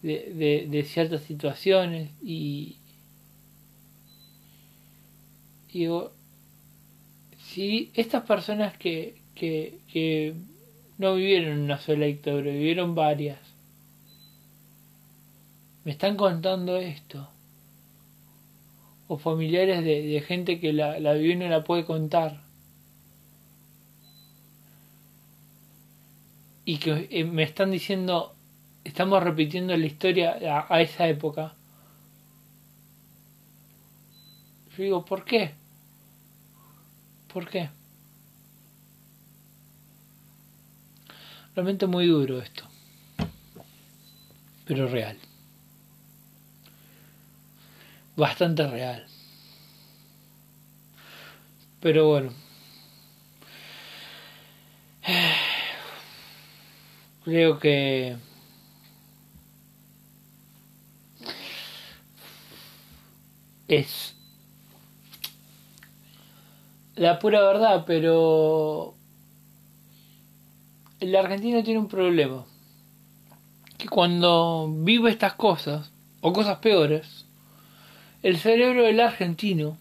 de, 0.00 0.66
de, 0.66 0.84
ciertas 0.84 1.24
situaciones 1.24 2.08
y, 2.22 2.78
digo, 5.70 6.12
si 7.52 7.90
estas 7.94 8.24
personas 8.24 8.76
que, 8.78 9.20
que, 9.34 9.78
que 9.92 10.34
no 10.96 11.14
vivieron 11.14 11.58
una 11.58 11.78
sola 11.78 12.06
dictadura, 12.06 12.50
vivieron 12.50 12.94
varias, 12.94 13.38
me 15.84 15.92
están 15.92 16.16
contando 16.16 16.78
esto, 16.78 17.28
o 19.06 19.18
familiares 19.18 19.84
de, 19.84 20.02
de 20.02 20.20
gente 20.22 20.60
que 20.60 20.72
la, 20.72 20.98
la 20.98 21.12
vivió 21.12 21.32
y 21.32 21.36
no 21.36 21.48
la 21.48 21.62
puede 21.62 21.84
contar, 21.84 22.40
y 26.64 26.78
que 26.78 27.08
eh, 27.10 27.24
me 27.24 27.42
están 27.42 27.70
diciendo, 27.70 28.34
estamos 28.84 29.22
repitiendo 29.22 29.76
la 29.76 29.86
historia 29.86 30.38
a, 30.48 30.74
a 30.74 30.80
esa 30.80 31.06
época. 31.08 31.54
Yo 34.76 34.84
digo, 34.84 35.04
¿por 35.04 35.24
qué? 35.24 35.61
¿Por 37.32 37.48
qué? 37.48 37.70
Realmente 41.54 41.86
muy 41.86 42.06
duro 42.06 42.40
esto, 42.40 42.64
pero 44.66 44.88
real. 44.88 45.18
Bastante 48.16 48.66
real. 48.66 49.06
Pero 51.80 52.08
bueno. 52.08 52.32
Creo 57.24 57.58
que 57.58 58.16
es 63.68 64.14
la 66.94 67.18
pura 67.18 67.42
verdad, 67.42 67.84
pero 67.86 68.94
el 71.00 71.16
argentino 71.16 71.62
tiene 71.62 71.80
un 71.80 71.88
problema. 71.88 72.44
Que 73.78 73.88
cuando 73.88 74.70
vive 74.70 75.10
estas 75.10 75.34
cosas, 75.34 75.90
o 76.20 76.32
cosas 76.32 76.58
peores, 76.58 77.26
el 78.22 78.38
cerebro 78.38 78.84
del 78.84 79.00
argentino, 79.00 79.78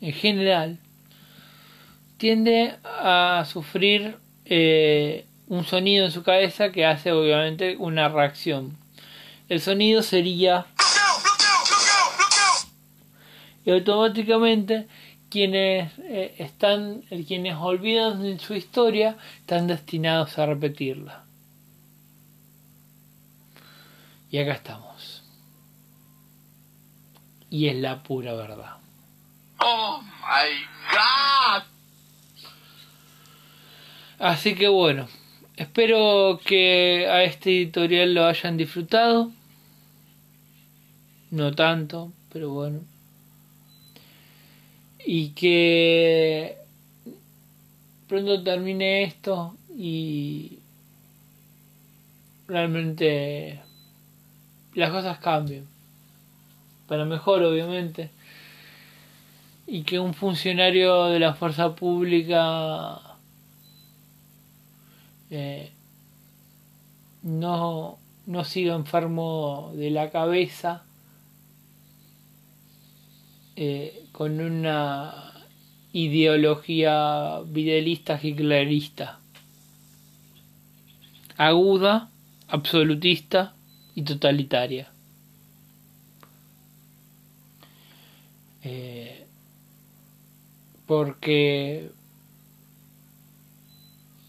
en 0.00 0.12
general, 0.12 0.78
tiende 2.18 2.76
a 2.84 3.44
sufrir 3.50 4.18
eh, 4.44 5.26
un 5.48 5.64
sonido 5.64 6.04
en 6.04 6.12
su 6.12 6.22
cabeza 6.22 6.70
que 6.70 6.86
hace 6.86 7.10
obviamente 7.10 7.76
una 7.78 8.08
reacción. 8.08 8.76
El 9.48 9.60
sonido 9.60 10.02
sería... 10.02 10.66
Y 13.64 13.70
automáticamente 13.70 14.88
quienes 15.32 15.90
eh, 16.00 16.34
están, 16.36 17.00
quienes 17.26 17.56
olvidan 17.56 18.38
su 18.38 18.52
historia, 18.52 19.16
están 19.38 19.66
destinados 19.66 20.38
a 20.38 20.44
repetirla. 20.44 21.24
Y 24.30 24.36
acá 24.38 24.52
estamos. 24.52 25.22
Y 27.48 27.68
es 27.68 27.76
la 27.76 28.02
pura 28.02 28.34
verdad. 28.34 28.76
Oh 29.58 30.02
my 30.02 30.66
god. 30.92 31.62
Así 34.18 34.54
que 34.54 34.68
bueno, 34.68 35.08
espero 35.56 36.40
que 36.44 37.08
a 37.10 37.24
este 37.24 37.50
editorial 37.62 38.12
lo 38.12 38.26
hayan 38.26 38.58
disfrutado. 38.58 39.30
No 41.30 41.52
tanto, 41.52 42.12
pero 42.30 42.50
bueno 42.50 42.91
y 45.04 45.30
que 45.30 46.56
pronto 48.08 48.42
termine 48.42 49.04
esto 49.04 49.56
y 49.76 50.58
realmente 52.46 53.60
las 54.74 54.90
cosas 54.90 55.18
cambien. 55.18 55.66
Para 56.86 57.04
mejor 57.04 57.42
obviamente. 57.42 58.10
Y 59.66 59.82
que 59.84 59.98
un 59.98 60.12
funcionario 60.12 61.06
de 61.06 61.18
la 61.18 61.34
fuerza 61.34 61.74
pública 61.74 63.00
eh, 65.30 65.72
no, 67.22 67.98
no 68.26 68.44
siga 68.44 68.74
enfermo 68.74 69.72
de 69.74 69.90
la 69.90 70.10
cabeza 70.10 70.82
eh, 73.56 74.01
con 74.12 74.40
una 74.40 75.32
ideología 75.92 77.40
videalista 77.46 78.18
hitlerista, 78.22 79.18
aguda, 81.36 82.10
absolutista 82.48 83.54
y 83.94 84.02
totalitaria. 84.02 84.88
Eh, 88.64 89.26
porque 90.86 91.90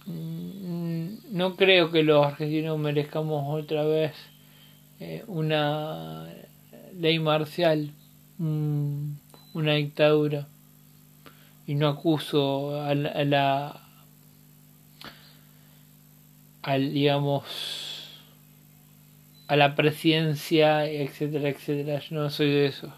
mm, 0.06 1.16
no 1.32 1.56
creo 1.56 1.92
que 1.92 2.04
los 2.04 2.26
argentinos 2.26 2.80
merezcamos 2.80 3.62
otra 3.62 3.84
vez 3.84 4.14
eh, 5.00 5.24
una 5.28 6.28
ley 6.98 7.20
marcial 7.20 7.92
una 9.54 9.74
dictadura 9.74 10.48
y 11.66 11.76
no 11.76 11.88
acuso 11.88 12.82
a 12.82 12.94
la, 12.96 13.10
a 13.10 13.24
la 13.24 13.82
al 16.62 16.94
digamos 16.94 17.44
a 19.48 19.56
la 19.56 19.76
presidencia 19.76 20.86
etcétera 20.86 21.50
etcétera 21.50 22.00
yo 22.00 22.16
no 22.16 22.30
soy 22.30 22.52
de 22.52 22.66
eso 22.68 22.94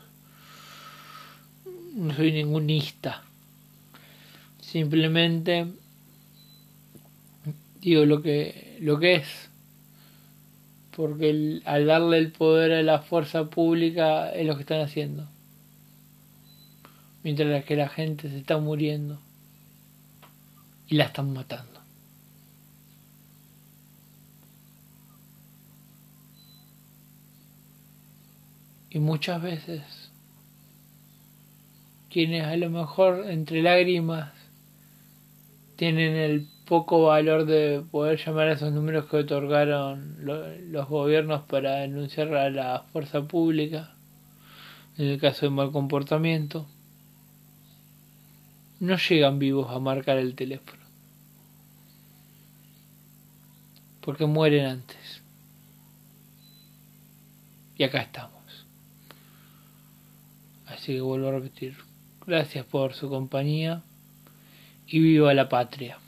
no 1.95 2.13
soy 2.13 2.33
ningunista. 2.33 3.23
Simplemente 4.59 5.67
digo 7.79 8.05
lo 8.05 8.21
que, 8.21 8.77
lo 8.81 8.99
que 8.99 9.15
es. 9.15 9.49
Porque 10.91 11.61
al 11.65 11.85
darle 11.85 12.17
el 12.17 12.31
poder 12.31 12.73
a 12.73 12.83
la 12.83 12.99
fuerza 12.99 13.49
pública 13.49 14.29
es 14.31 14.45
lo 14.45 14.55
que 14.55 14.61
están 14.61 14.81
haciendo. 14.81 15.27
Mientras 17.25 17.65
que 17.65 17.75
la 17.75 17.89
gente 17.89 18.29
se 18.29 18.37
está 18.37 18.59
muriendo 18.59 19.19
y 20.87 20.93
la 20.93 21.05
están 21.05 21.33
matando. 21.33 21.81
Y 28.91 28.99
muchas 28.99 29.41
veces 29.41 29.81
quienes 32.11 32.45
a 32.45 32.55
lo 32.57 32.69
mejor 32.69 33.25
entre 33.27 33.63
lágrimas 33.63 34.31
tienen 35.77 36.15
el 36.15 36.47
poco 36.67 37.05
valor 37.07 37.47
de 37.47 37.83
poder 37.89 38.23
llamar 38.23 38.49
a 38.49 38.53
esos 38.53 38.71
números 38.71 39.05
que 39.05 39.17
otorgaron 39.17 40.17
los 40.19 40.87
gobiernos 40.87 41.41
para 41.41 41.77
denunciar 41.77 42.35
a 42.35 42.51
la 42.51 42.85
fuerza 42.93 43.23
pública 43.23 43.95
en 44.99 45.07
el 45.07 45.19
caso 45.19 45.47
de 45.47 45.49
mal 45.49 45.71
comportamiento, 45.71 46.67
no 48.79 48.97
llegan 48.97 49.39
vivos 49.39 49.71
a 49.71 49.79
marcar 49.79 50.17
el 50.17 50.35
teléfono. 50.35 50.83
Porque 54.01 54.25
mueren 54.25 54.65
antes. 54.65 55.21
Y 57.77 57.83
acá 57.83 58.01
estamos. 58.01 58.65
Así 60.67 60.93
que 60.93 61.01
vuelvo 61.01 61.29
a 61.29 61.31
repetir. 61.31 61.75
Gracias 62.25 62.65
por 62.65 62.93
su 62.93 63.09
compañía 63.09 63.81
y 64.87 64.99
viva 64.99 65.33
la 65.33 65.49
patria. 65.49 65.99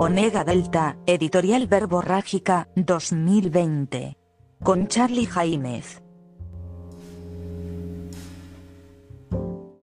Omega 0.00 0.44
Delta, 0.44 0.96
Editorial 1.06 1.66
Verborrágica, 1.66 2.68
2020. 2.76 4.16
Con 4.62 4.86
Charlie 4.86 5.26
Jaimez. 5.26 6.07